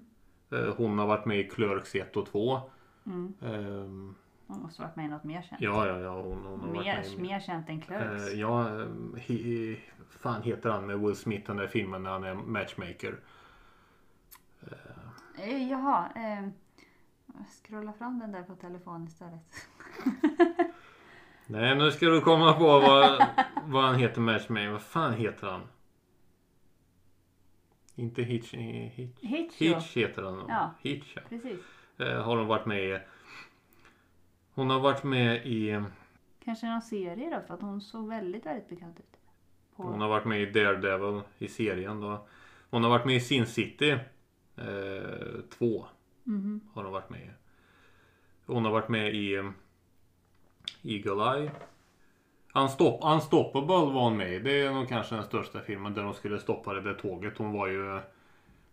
Eh, 0.51 0.75
Hon 0.77 0.99
har 0.99 1.07
varit 1.07 1.25
med 1.25 1.39
i 1.39 1.43
Clerks 1.43 1.95
1 1.95 2.17
och 2.17 2.25
2. 2.25 2.59
Mm. 3.05 3.33
Ehm, 3.41 4.15
Hon 4.47 4.61
måste 4.61 4.81
varit 4.81 4.95
med 4.95 5.05
i 5.05 5.09
något 5.09 5.23
mer 5.23 5.41
känt. 5.41 5.61
Ja, 5.61 5.87
ja, 5.87 5.99
ja. 5.99 6.21
Hon, 6.21 6.45
hon 6.45 6.59
har 6.59 6.67
varit 6.67 6.85
mer, 6.85 6.95
med 6.95 7.05
i... 7.05 7.21
mer 7.21 7.39
känt 7.39 7.69
än 7.69 7.81
Clerks. 7.81 8.27
Eh, 8.33 8.39
ja, 8.39 8.81
eh, 8.81 8.87
he, 9.15 9.75
fan 10.09 10.41
heter 10.41 10.69
han 10.69 10.85
med 10.85 10.99
Will 10.99 11.15
Smith 11.15 11.47
den 11.47 11.57
där 11.57 11.67
filmen 11.67 12.03
när 12.03 12.09
han 12.09 12.23
är 12.23 12.33
matchmaker. 12.33 13.19
Eh, 15.37 15.69
jaha. 15.69 16.09
Eh, 16.15 16.49
scrolla 17.63 17.93
fram 17.93 18.19
den 18.19 18.31
där 18.31 18.43
på 18.43 18.55
telefon 18.55 19.03
istället. 19.07 19.41
Nej, 21.47 21.75
nu 21.75 21.91
ska 21.91 22.05
du 22.05 22.21
komma 22.21 22.53
på 22.53 22.79
vad, 22.79 23.25
vad 23.67 23.83
han 23.83 23.95
heter 23.95 24.21
matchmaker. 24.21 24.69
Vad 24.71 24.81
fan 24.81 25.13
heter 25.13 25.47
han? 25.47 25.61
Inte 27.95 28.21
Hitch. 28.23 28.53
Hitch, 28.53 29.21
Hitch, 29.21 29.61
ja. 29.61 29.75
Hitch 29.79 29.97
heter 29.97 30.23
han. 30.23 30.45
Ja. 30.47 30.73
Hitch, 30.81 31.13
ja. 31.15 31.21
Precis. 31.29 31.59
Eh, 31.97 32.21
har 32.23 32.37
hon 32.37 32.47
varit 32.47 32.65
med 32.65 32.83
i. 32.83 32.99
Hon 34.53 34.69
har 34.69 34.79
varit 34.79 35.03
med 35.03 35.45
i. 35.47 35.83
Kanske 36.45 36.67
någon 36.67 36.81
serie 36.81 37.29
då, 37.35 37.41
för 37.47 37.53
att 37.53 37.61
hon 37.61 37.81
såg 37.81 38.07
väldigt, 38.09 38.45
väldigt 38.45 38.69
bekant 38.69 38.99
ut. 38.99 39.19
På... 39.75 39.83
Hon 39.83 40.01
har 40.01 40.09
varit 40.09 40.25
med 40.25 40.41
i 40.41 40.45
Daredevil 40.45 41.21
i 41.37 41.47
serien 41.47 41.99
då. 42.01 42.27
Hon 42.69 42.83
har 42.83 42.89
varit 42.89 43.05
med 43.05 43.15
i 43.15 43.19
Sin 43.19 43.45
City. 43.45 43.89
Eh, 44.55 45.39
två 45.57 45.85
Mhm. 46.23 46.61
har 46.73 46.83
hon 46.83 46.93
varit 46.93 47.09
med 47.09 47.21
i. 47.21 47.29
Hon 48.45 48.65
har 48.65 48.71
varit 48.71 48.89
med 48.89 49.15
i 49.15 49.37
um, 49.37 49.53
Eagle 50.83 51.37
Eye. 51.39 51.51
Unstop 52.55 52.99
Unstoppable 53.03 53.93
var 53.93 54.03
hon 54.03 54.17
med. 54.17 54.43
Det 54.43 54.61
är 54.61 54.73
nog 54.73 54.89
kanske 54.89 55.15
den 55.15 55.23
största 55.23 55.61
filmen 55.61 55.93
där 55.93 56.03
de 56.03 56.13
skulle 56.13 56.39
stoppa 56.39 56.73
det 56.73 56.81
där 56.81 56.93
tåget. 56.93 57.37
Hon 57.37 57.51
var 57.51 57.67
ju 57.67 57.97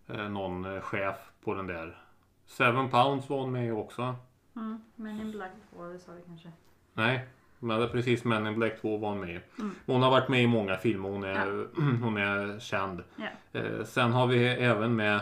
eh, 0.06 0.28
någon 0.28 0.64
eh, 0.64 0.80
chef 0.80 1.16
på 1.44 1.54
den 1.54 1.66
där. 1.66 1.98
Seven 2.46 2.90
Pounds 2.90 3.28
var 3.28 3.40
hon 3.40 3.52
med 3.52 3.66
i 3.66 3.70
också. 3.70 4.14
Mm. 4.56 4.80
Men 4.96 5.20
in 5.20 5.32
Black 5.32 5.50
2, 5.74 5.84
det 5.84 5.98
sa 5.98 6.12
vi 6.12 6.22
kanske. 6.26 6.48
Nej, 6.94 7.26
men 7.58 7.78
det 7.78 7.84
är 7.84 7.88
precis 7.88 8.24
Men 8.24 8.46
in 8.46 8.54
Black 8.54 8.80
2 8.80 8.96
var 8.96 9.08
hon 9.08 9.20
med 9.20 9.30
i. 9.30 9.40
Mm. 9.58 9.74
Hon 9.86 10.02
har 10.02 10.10
varit 10.10 10.28
med 10.28 10.42
i 10.42 10.46
många 10.46 10.76
filmer. 10.76 11.08
Hon 11.08 11.24
är, 11.24 11.66
hon 12.02 12.16
är 12.16 12.58
känd. 12.60 13.02
Ja. 13.16 13.60
Eh, 13.60 13.84
sen 13.84 14.12
har 14.12 14.26
vi 14.26 14.48
även 14.48 14.96
med 14.96 15.14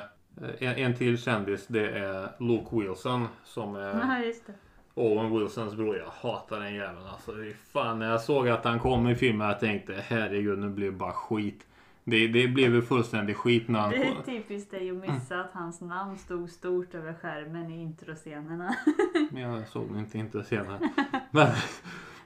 eh, 0.42 0.62
en, 0.68 0.76
en 0.76 0.94
till 0.94 1.22
kändis. 1.22 1.66
Det 1.66 1.90
är 1.90 2.28
Luke 2.38 2.76
Wilson 2.76 3.28
som 3.44 3.76
är 3.76 4.00
Ja, 4.00 4.18
just 4.18 4.46
det. 4.46 4.52
Owen 4.98 5.38
Wilsons 5.38 5.74
bror. 5.74 5.96
Jag 5.96 6.30
hatar 6.30 6.60
den 6.60 6.74
jäveln 6.74 7.06
alltså. 7.12 7.32
Fan, 7.72 7.98
när 7.98 8.10
jag 8.10 8.20
såg 8.20 8.48
att 8.48 8.64
han 8.64 8.78
kom 8.78 9.08
i 9.08 9.14
filmen 9.14 9.48
jag 9.48 9.60
tänkte 9.60 10.04
herregud 10.08 10.58
nu 10.58 10.68
blir 10.68 10.86
det 10.86 10.92
bara 10.92 11.12
skit. 11.12 11.64
Det, 12.04 12.28
det 12.28 12.48
blev 12.48 12.74
ju 12.74 12.82
fullständig 12.82 13.36
skit 13.36 13.68
när 13.68 13.80
han 13.80 13.90
Det 13.90 13.96
är 13.96 14.22
typiskt 14.26 14.70
dig 14.70 14.90
att 14.90 14.96
missa 14.96 15.40
att 15.40 15.52
hans 15.52 15.80
namn 15.80 16.18
stod 16.18 16.50
stort 16.50 16.94
över 16.94 17.14
skärmen 17.14 17.70
i 17.70 17.82
introscenerna. 17.82 18.74
Men 19.30 19.42
jag 19.42 19.68
såg 19.68 19.90
inte 20.18 20.42
senare. 20.42 20.90
Men, 21.30 21.48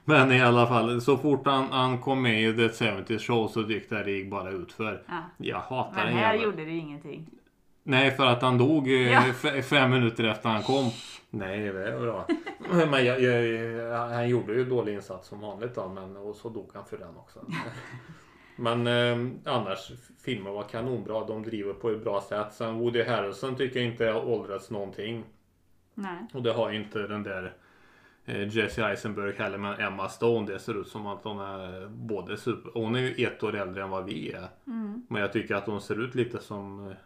men 0.04 0.32
i 0.32 0.40
alla 0.40 0.66
fall, 0.66 1.00
så 1.00 1.16
fort 1.16 1.46
han, 1.46 1.64
han 1.70 1.98
kom 1.98 2.22
med 2.22 2.42
i 2.42 2.68
The 2.68 2.96
70 2.96 3.18
Show 3.18 3.48
så 3.48 3.62
jag 3.96 4.06
det 4.06 4.10
gick 4.12 4.30
bara 4.30 4.50
utför. 4.50 5.02
Ja. 5.06 5.22
Jag 5.36 5.58
hatar 5.58 5.96
Men 5.96 6.06
den 6.06 6.14
här 6.16 6.34
jäveln. 6.34 6.44
gjorde 6.50 6.64
det 6.64 6.76
ingenting. 6.76 7.30
Nej, 7.82 8.10
för 8.10 8.26
att 8.26 8.42
han 8.42 8.58
dog 8.58 8.88
eh, 8.88 9.12
Ja. 9.12 9.22
fem 9.62 9.90
minuter 9.90 10.24
efter 10.24 10.48
han 10.48 10.62
kom. 10.62 10.90
Nej, 11.30 11.60
det 11.60 11.88
är 11.88 12.00
bra. 12.00 12.26
Men 12.90 13.04
jag, 13.04 13.22
jag, 13.22 14.08
han 14.08 14.28
gjorde 14.28 14.52
ju 14.54 14.64
dålig 14.64 14.94
insats 14.94 15.28
som 15.28 15.40
vanligt 15.40 15.74
då, 15.74 15.88
men 15.88 16.16
och 16.16 16.36
så 16.36 16.48
dog 16.48 16.70
han 16.74 16.84
för 16.84 16.98
den 16.98 17.16
också. 17.16 17.40
Men 18.56 18.86
eh, 18.86 19.30
annars, 19.54 19.90
filmen 20.24 20.52
var 20.52 20.62
kanonbra. 20.62 21.24
De 21.26 21.42
driver 21.42 21.72
på 21.72 21.90
ett 21.90 22.04
bra 22.04 22.20
sätt. 22.28 22.46
Sen 22.52 22.78
Woody 22.78 23.02
Harrelson 23.02 23.56
tycker 23.56 23.80
jag 23.80 23.88
inte 23.88 24.06
har 24.06 24.28
åldrats 24.28 24.70
någonting. 24.70 25.24
Nej. 25.94 26.26
Och 26.34 26.42
det 26.42 26.52
har 26.52 26.70
ju 26.70 26.76
inte 26.76 26.98
den 26.98 27.22
där 27.22 27.52
eh, 28.24 28.48
Jesse 28.56 28.84
Eisenberg 28.86 29.34
heller. 29.36 29.58
Men 29.58 29.80
Emma 29.80 30.08
Stone, 30.08 30.52
det 30.52 30.58
ser 30.58 30.80
ut 30.80 30.88
som 30.88 31.06
att 31.06 31.24
hon 31.24 31.38
är 31.40 31.88
både 31.88 32.36
super... 32.36 32.70
Hon 32.74 32.94
är 32.94 33.00
ju 33.00 33.26
ett 33.26 33.42
år 33.42 33.54
äldre 33.56 33.82
än 33.82 33.90
vad 33.90 34.04
vi 34.04 34.32
är. 34.32 34.48
Mm. 34.66 35.06
Men 35.08 35.20
jag 35.22 35.32
tycker 35.32 35.54
att 35.54 35.66
hon 35.66 35.80
ser 35.80 36.04
ut 36.04 36.14
lite 36.14 36.38
som 36.38 36.88
eh, 36.88 36.96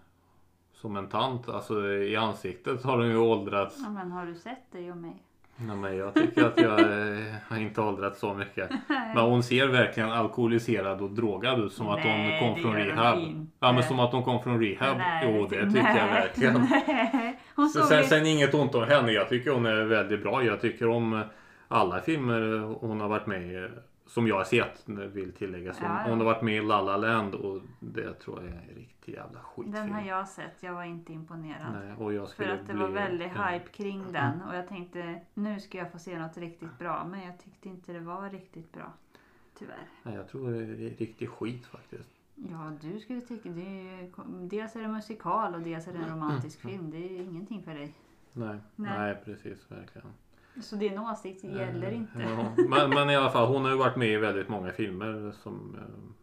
som 0.80 0.97
en 0.97 1.06
tant. 1.09 1.49
Alltså 1.49 1.87
i 1.88 2.16
ansiktet 2.16 2.83
har 2.85 2.97
hon 2.97 3.09
ju 3.09 3.16
åldrats. 3.16 3.76
Ja, 3.85 3.90
men 3.90 4.12
har 4.12 4.26
du 4.26 4.35
sett 4.35 4.73
dig 4.73 4.90
och 4.90 4.97
mig? 4.97 5.23
Nej, 5.59 5.76
men 5.76 5.97
jag 5.97 6.14
tycker 6.14 6.45
att 6.45 6.61
jag 6.61 6.80
eh, 6.80 7.35
har 7.49 7.59
inte 7.59 7.80
åldrats 7.80 8.21
så 8.21 8.35
mycket. 8.35 8.71
Men 8.88 9.18
hon 9.25 9.42
ser 9.42 9.66
verkligen 9.66 10.11
alkoholiserad 10.12 11.00
och 11.02 11.11
drogad 11.11 11.61
ut. 11.61 11.73
Som 11.73 11.88
att 11.88 12.04
Nej, 12.04 12.40
hon 12.40 12.54
kom 12.54 12.62
från 12.62 12.75
rehab. 12.75 13.18
inte. 13.18 13.47
Ja 13.61 13.73
men 13.73 13.83
som 13.83 14.00
att 14.00 14.12
hon 14.12 14.23
kom 14.23 14.42
från 14.42 14.61
rehab. 14.61 14.97
jo 15.25 15.47
det 15.50 15.66
tycker 15.66 15.97
jag 15.97 16.06
verkligen. 16.09 16.66
Nej. 16.71 17.40
Hon 17.56 17.68
såg 17.68 17.85
sen, 17.85 18.04
sen 18.04 18.26
inget 18.26 18.54
ont 18.54 18.75
om 18.75 18.85
henne. 18.85 19.12
Jag 19.12 19.28
tycker 19.28 19.50
hon 19.50 19.66
är 19.66 19.85
väldigt 19.85 20.23
bra. 20.23 20.45
Jag 20.45 20.61
tycker 20.61 20.88
om 20.88 21.23
alla 21.68 22.00
filmer 22.00 22.59
hon 22.80 23.00
har 23.00 23.09
varit 23.09 23.26
med 23.26 23.42
i. 23.42 23.68
Som 24.07 24.27
jag 24.27 24.37
har 24.37 24.45
sett 24.45 24.83
vill 24.89 25.33
tilläggas. 25.33 25.79
Hon, 25.79 25.89
Ja, 25.91 26.01
ja. 26.03 26.09
hon 26.11 26.19
har 26.19 26.25
varit 26.25 26.43
med 26.43 26.57
i 26.57 26.61
La 26.61 26.81
La 26.83 26.97
Land 26.97 27.35
och 27.35 27.61
det 27.81 28.15
tror 28.15 28.41
jag 28.43 28.49
är 28.53 28.57
en 28.69 28.75
riktig 28.75 29.13
jävla 29.13 29.41
skitfilm. 29.41 29.73
Den 29.73 29.93
har 29.93 30.03
jag 30.03 30.29
sett, 30.29 30.63
jag 30.63 30.73
var 30.73 30.85
inte 30.85 31.13
imponerad. 31.13 31.73
Nej, 31.73 31.93
och 31.99 32.13
jag 32.13 32.31
För 32.31 32.45
att 32.49 32.67
det 32.67 32.73
bli, 32.73 32.83
var 32.83 32.89
väldigt 32.89 33.33
hype 33.33 33.69
kring 33.73 34.13
den 34.13 34.43
och 34.43 34.55
jag 34.57 34.69
tänkte 34.69 35.21
nu 35.35 35.61
ska 35.61 35.79
jag 35.79 35.93
få 35.93 35.99
se 35.99 36.19
något 36.19 36.37
riktigt 36.37 36.79
bra 36.79 37.07
men 37.11 37.21
jag 37.27 37.39
tyckte 37.39 37.69
inte 37.69 37.93
det 37.93 38.01
var 38.01 38.31
riktigt 38.31 38.73
bra. 38.73 38.93
Tyvärr. 39.59 39.89
Nej, 40.03 40.15
jag 40.15 40.29
tror 40.29 40.51
det 40.51 40.57
är 40.59 40.97
riktig 40.97 41.31
skit 41.31 41.67
faktiskt. 41.67 42.09
Ja, 42.35 42.73
du 42.81 43.01
skulle 43.01 43.21
tycka 43.21 43.49
det 43.49 43.61
är, 43.61 44.03
ju- 44.03 44.13
dels 44.49 44.77
är 44.77 44.81
det 44.81 44.89
musikal 44.89 45.55
och 45.55 45.61
dels 45.61 45.89
är 45.89 45.93
det 45.93 45.99
en 45.99 46.11
romantisk 46.11 46.61
film. 46.61 46.91
Det 46.91 46.97
är 46.99 47.21
ingenting 47.23 47.63
för 47.63 47.75
dig. 47.75 47.95
Nej, 48.33 48.59
Nej. 48.77 48.99
nej. 48.99 49.17
precis 49.25 49.71
verkligen. 49.71 50.09
Så 50.61 50.77
din 50.77 50.99
åsikt 50.99 51.45
gäller 51.45 51.89
Eh, 51.89 51.97
inte. 51.97 52.23
Ja. 52.23 52.65
Men, 52.69 52.91
men 52.91 53.11
i 53.11 53.17
alla 53.17 53.31
fall, 53.31 53.47
hon 53.47 53.65
har 53.65 53.71
ju 53.71 53.77
varit 53.77 53.97
med 53.97 54.09
i 54.09 54.17
väldigt 54.17 54.49
många 54.49 54.73
filmer 54.73 55.33
som, 55.43 55.77
eh, 55.79 56.15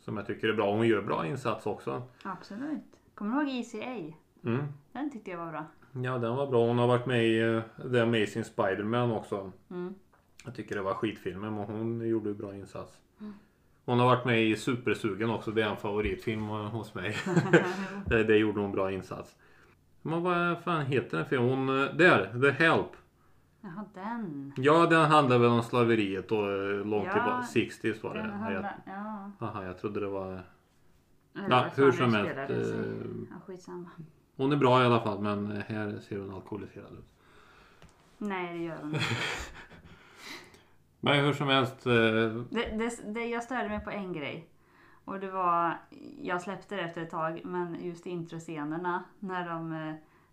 som 0.00 0.16
jag 0.16 0.26
tycker 0.26 0.48
är 0.48 0.52
bra. 0.52 0.74
Hon 0.74 0.88
gör 0.88 1.02
bra 1.02 1.26
insats 1.26 1.66
också. 1.66 2.02
Absolut. 2.22 3.00
Kommer 3.14 3.44
du 3.44 3.50
ihåg 3.50 3.60
ECA? 3.60 4.14
Mm. 4.44 4.66
Den 4.92 5.10
tyckte 5.10 5.30
jag 5.30 5.38
var 5.38 5.50
bra. 5.50 5.64
Ja, 5.92 6.18
den 6.18 6.36
var 6.36 6.46
bra. 6.46 6.66
Hon 6.66 6.78
har 6.78 6.86
varit 6.86 7.06
med 7.06 7.24
i 7.26 7.40
eh, 7.40 7.90
The 7.90 8.00
Amazing 8.00 8.44
Spider-Man 8.44 9.12
också. 9.12 9.52
Mm. 9.70 9.94
Jag 10.44 10.54
tycker 10.54 10.74
det 10.74 10.82
var 10.82 10.94
skitfilmer 10.94 11.50
men 11.50 11.64
hon 11.64 12.08
gjorde 12.08 12.28
ju 12.28 12.34
bra 12.34 12.54
insats. 12.54 12.92
Mm. 13.20 13.34
Hon 13.84 13.98
har 13.98 14.06
varit 14.06 14.24
med 14.24 14.42
i 14.42 14.56
Supersugen 14.56 15.30
också. 15.30 15.50
Det 15.50 15.62
är 15.62 15.68
en 15.68 15.76
favoritfilm 15.76 16.48
hos 16.48 16.94
mig. 16.94 17.16
det, 18.06 18.24
det 18.24 18.36
gjorde 18.36 18.60
hon 18.60 18.72
bra 18.72 18.92
insats. 18.92 19.36
Men 20.02 20.22
vad 20.22 20.62
fan 20.62 20.86
heter 20.86 21.16
den 21.16 21.26
filmen? 21.26 21.48
Hon, 21.48 21.66
där! 21.96 22.40
The 22.40 22.50
Help! 22.50 22.90
Jaha, 23.66 23.84
den. 23.94 24.52
Ja, 24.56 24.86
den 24.86 25.10
handlar 25.10 25.38
väl 25.38 25.50
om 25.50 25.62
slaveriet 25.62 26.32
och 26.32 26.50
eh, 26.52 26.86
långt 26.86 27.06
Ja, 27.06 27.12
tillbaka. 27.12 27.42
60s 27.42 28.02
var 28.02 28.14
det. 28.14 28.22
Handlar... 28.22 28.76
Ja. 28.86 29.30
aha, 29.46 29.64
jag 29.64 29.78
trodde 29.78 30.00
det 30.00 30.06
var... 30.08 30.42
Eller 31.34 31.50
Ja, 31.50 31.64
hur 31.76 31.92
som 31.92 32.14
helst. 32.14 32.50
eh, 32.50 32.56
Ja, 33.30 33.36
skitsamma. 33.46 33.90
Hon 34.36 34.52
är 34.52 34.56
bra 34.56 34.82
i 34.82 34.86
alla 34.86 35.00
fall 35.00 35.20
men 35.20 35.62
här 35.68 35.98
ser 36.08 36.18
hon 36.18 36.34
alkoholiserad 36.34 36.92
ut. 36.92 37.06
Nej, 38.18 38.58
det 38.58 38.64
gör 38.64 38.76
hon 38.82 38.94
inte. 38.94 39.04
Men 41.00 41.24
hur 41.24 41.32
som 41.32 41.48
helst. 41.48 41.86
eh, 41.86 41.92
Det, 41.92 42.42
det, 42.50 43.14
det, 43.14 43.26
jag 43.26 43.42
störde 43.42 43.68
mig 43.68 43.80
på 43.84 43.90
en 43.90 44.12
grej. 44.12 44.48
Och 45.04 45.20
det 45.20 45.30
var, 45.30 45.78
jag 46.22 46.42
släppte 46.42 46.76
det 46.76 46.82
efter 46.82 47.02
ett 47.02 47.10
tag, 47.10 47.40
men 47.44 47.84
just 47.84 48.06
introscenerna 48.06 49.04
när 49.18 49.48
de 49.48 49.72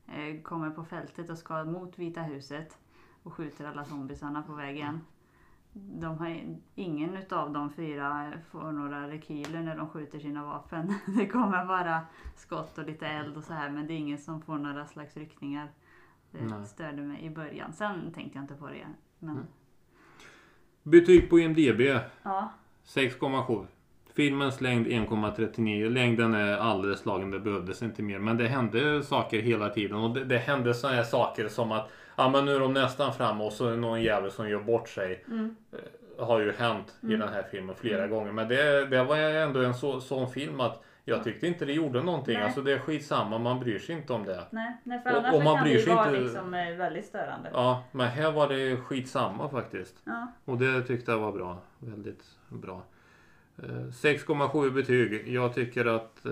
eh, 0.08 0.42
kommer 0.42 0.70
på 0.70 0.84
fältet 0.84 1.30
och 1.30 1.38
ska 1.38 1.64
mot 1.64 2.00
Vita 2.00 2.22
huset 2.22 2.78
och 3.24 3.34
skjuter 3.34 3.66
alla 3.66 3.86
zombisarna 3.86 4.42
på 4.42 4.54
vägen. 4.54 5.02
De 5.74 6.18
har, 6.18 6.58
ingen 6.76 7.18
utav 7.18 7.54
de 7.54 7.70
fyra 7.74 8.32
får 8.52 8.72
några 8.72 9.08
rekyler 9.08 9.62
när 9.62 9.78
de 9.78 9.90
skjuter 9.90 10.20
sina 10.20 10.44
vapen. 10.46 10.94
Det 11.18 11.28
kommer 11.28 11.66
bara 11.66 12.02
skott 12.36 12.78
och 12.78 12.86
lite 12.86 13.08
eld 13.08 13.38
och 13.38 13.44
så 13.44 13.54
här 13.54 13.70
men 13.70 13.88
det 13.88 13.94
är 13.94 13.98
ingen 13.98 14.18
som 14.18 14.42
får 14.42 14.58
några 14.58 14.86
slags 14.86 15.18
ryckningar. 15.18 15.68
Det 16.32 16.44
Nej. 16.44 16.66
störde 16.66 17.02
mig 17.02 17.26
i 17.26 17.30
början. 17.30 17.74
Sen 17.74 18.14
tänkte 18.14 18.38
jag 18.38 18.44
inte 18.44 18.56
på 18.56 18.68
det. 18.68 18.88
Men, 19.20 19.32
Mm. 19.36 19.46
Betyg 20.84 21.30
på 21.30 21.40
IMDB 21.40 21.82
ja. 22.24 22.50
6,7. 22.86 23.66
Filmens 24.14 24.62
längd 24.62 24.88
1,39. 24.88 25.90
Längden 25.90 26.34
är 26.34 26.58
alldeles 26.58 27.00
slagen, 27.00 27.32
det 27.32 27.40
behövdes 27.40 27.82
inte 27.84 28.04
mer. 28.04 28.20
Men 28.20 28.38
det 28.38 28.48
hände 28.48 29.04
saker 29.04 29.42
hela 29.42 29.70
tiden 29.70 29.98
och 29.98 30.14
det, 30.14 30.26
det 30.26 30.38
hände 30.38 30.74
sådana 30.74 30.96
här 30.96 31.04
saker 31.04 31.48
som 31.48 31.72
att 31.72 31.92
Ja 32.16 32.30
men 32.30 32.46
nu 32.46 32.56
är 32.56 32.60
de 32.60 32.74
nästan 32.74 33.14
framme 33.14 33.44
och 33.44 33.54
så 33.54 33.68
är 33.68 33.72
det 33.72 33.78
någon 33.78 34.02
jävel 34.02 34.32
som 34.32 34.50
gör 34.50 34.60
bort 34.60 34.90
sig. 34.90 35.24
Mm. 35.28 35.56
Har 36.20 36.40
ju 36.40 36.52
hänt 36.52 36.96
i 37.02 37.08
den 37.16 37.30
här 37.30 37.44
filmen 37.52 37.76
flera 37.76 38.08
gånger. 38.08 38.32
Men 38.32 38.48
det, 38.48 38.86
det 38.86 39.04
var 39.04 39.18
ändå 39.18 39.60
en 39.60 39.74
så, 39.74 40.00
sån 40.02 40.30
film 40.30 40.60
att 40.60 40.84
jag 41.06 41.24
tyckte 41.24 41.48
inte 41.48 41.66
det 41.66 41.74
gjorde 41.74 42.02
någonting. 42.04 42.34
Nej. 42.34 42.44
Alltså 42.44 42.62
det 42.62 42.72
är 42.74 42.80
skitsamma, 42.80 43.38
man 43.38 43.60
bryr 43.60 43.80
sig 43.80 43.96
inte 43.96 44.14
om 44.14 44.26
det. 44.26 44.44
Nej, 44.50 44.78
nej 44.84 45.00
för 45.04 45.10
Och- 45.12 45.18
annars 45.18 45.34
och 45.34 45.40
så 45.40 45.44
man 45.44 45.56
kan 45.56 45.64
bryr 45.64 45.74
det 45.76 45.80
sig 45.82 45.94
vara 45.96 46.08
inte- 46.10 46.20
liksom 46.22 46.54
eh, 46.54 46.76
väldigt 46.76 47.06
störande. 47.06 47.50
Ja, 47.54 47.84
men 47.92 48.08
här 48.08 48.32
var 48.32 48.48
det 48.50 48.78
skitsamma 48.78 49.50
faktiskt. 49.50 49.96
Ja. 50.04 50.28
Och 50.46 50.58
det 50.58 50.82
tyckte 50.82 51.12
jag 51.12 51.20
var 51.20 51.32
bra. 51.32 51.58
Väldigt 51.80 52.24
bra. 52.50 52.82
Eh, 53.58 53.88
6,7 53.92 54.68
i 54.68 54.72
betyg. 54.72 55.28
Jag 55.28 55.54
tycker 55.54 55.86
att 55.86 56.26
eh, 56.26 56.32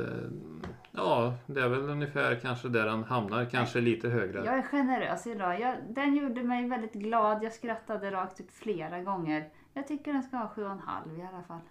ja, 0.92 1.34
det 1.46 1.62
är 1.62 1.68
väl 1.68 1.90
ungefär 1.90 2.36
kanske 2.36 2.70
där 2.70 2.86
den 2.86 3.04
hamnar. 3.04 3.46
Kanske 3.46 3.82
lite 3.82 4.10
högre. 4.10 4.46
Jag 4.46 4.58
är 4.58 4.62
generös 4.62 5.28
idag. 5.28 5.62
Jag, 5.62 5.76
den 5.90 6.16
gjorde 6.16 6.44
mig 6.44 6.70
väldigt 6.70 6.94
glad. 6.94 7.44
Jag 7.44 7.54
skrattade 7.54 8.12
rakt 8.12 8.40
ut 8.40 8.52
flera 8.52 9.02
gånger. 9.02 9.50
Jag 9.74 9.88
tycker 9.88 10.14
den 10.14 10.24
ska 10.24 10.38
ha 10.38 10.54
7,5 10.56 11.20
i 11.20 11.28
alla 11.34 11.44
fall. 11.44 11.62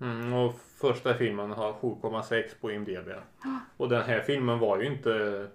Mm, 0.00 0.32
och 0.32 0.54
första 0.80 1.14
filmen 1.14 1.50
har 1.50 1.72
7,6 1.72 2.42
på 2.60 2.72
IMDB. 2.72 3.08
Och 3.76 3.88
den 3.88 4.02
här 4.02 4.20
filmen 4.20 4.58
var 4.58 4.78
ju 4.78 4.86
inte 4.86 5.46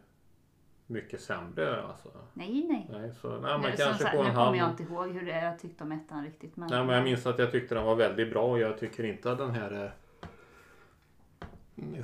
mycket 0.93 1.21
sämre 1.21 1.83
alltså. 1.83 2.09
Nej, 2.33 2.65
nej. 2.69 2.89
Nej, 2.91 3.13
så, 3.21 3.27
nej, 3.39 3.57
nu, 3.57 3.63
som 3.67 3.77
kanske 3.77 4.03
sagt, 4.03 4.15
på 4.15 4.23
nu 4.23 4.29
en 4.29 4.35
kommer 4.35 4.45
halv. 4.45 4.55
jag 4.57 4.69
inte 4.69 4.83
ihåg 4.83 5.09
hur 5.09 5.25
det 5.25 5.31
är 5.31 5.45
jag 5.45 5.59
tyckte 5.59 5.83
om 5.83 5.91
ettan 5.91 6.23
riktigt. 6.25 6.55
Men, 6.57 6.69
Nej, 6.69 6.85
men 6.85 6.95
jag 6.95 7.03
minns 7.03 7.25
att 7.25 7.39
jag 7.39 7.51
tyckte 7.51 7.75
den 7.75 7.83
var 7.85 7.95
väldigt 7.95 8.29
bra 8.31 8.43
och 8.43 8.59
jag 8.59 8.77
tycker 8.77 9.03
inte 9.03 9.31
att 9.31 9.37
den 9.37 9.51
här 9.51 9.71
är 9.71 9.93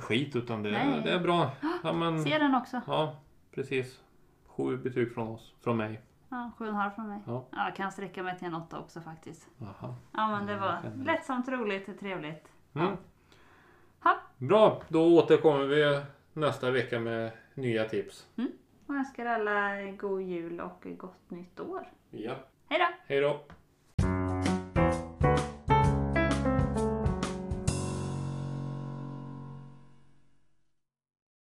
skit 0.00 0.36
utan 0.36 0.62
det, 0.62 0.70
Nej. 0.70 1.00
det 1.04 1.10
är 1.10 1.20
bra. 1.20 1.50
Ja, 1.82 1.92
men, 1.92 2.24
Se 2.24 2.38
den 2.38 2.54
också. 2.54 2.80
ja, 2.86 3.16
precis. 3.54 4.00
Sju 4.46 4.76
betyg 4.76 5.14
från 5.14 5.28
oss, 5.28 5.54
från 5.60 5.76
mig. 5.76 6.00
Ja, 6.28 6.50
7,5 6.58 6.94
från 6.94 7.08
mig. 7.08 7.18
Ja. 7.26 7.44
Ja, 7.50 7.64
jag 7.64 7.76
kan 7.76 7.92
sträcka 7.92 8.22
mig 8.22 8.38
till 8.38 8.46
en 8.46 8.54
8 8.54 8.78
också 8.78 9.00
faktiskt. 9.00 9.48
Aha. 9.62 9.94
Ja, 10.12 10.28
men 10.30 10.46
det 10.46 10.52
Ja, 10.52 10.58
var 10.58 11.04
lättsamt, 11.04 11.48
roligt 11.48 11.88
och 11.88 11.98
trevligt. 11.98 12.48
Mm. 12.74 12.96
Ha. 14.02 14.16
Bra, 14.38 14.82
då 14.88 15.16
återkommer 15.18 15.64
vi 15.64 16.02
nästa 16.32 16.70
vecka 16.70 17.00
med 17.00 17.30
nya 17.54 17.84
tips. 17.84 18.26
Och 18.90 18.96
önskar 18.96 19.26
alla 19.26 19.90
god 19.90 20.22
jul 20.22 20.60
och 20.60 20.86
gott 20.98 21.30
nytt 21.30 21.60
år. 21.60 21.88
Ja, 22.10 22.34
Hej 22.68 22.78
då! 22.78 22.86
hej 23.06 23.20
då! 23.20 23.40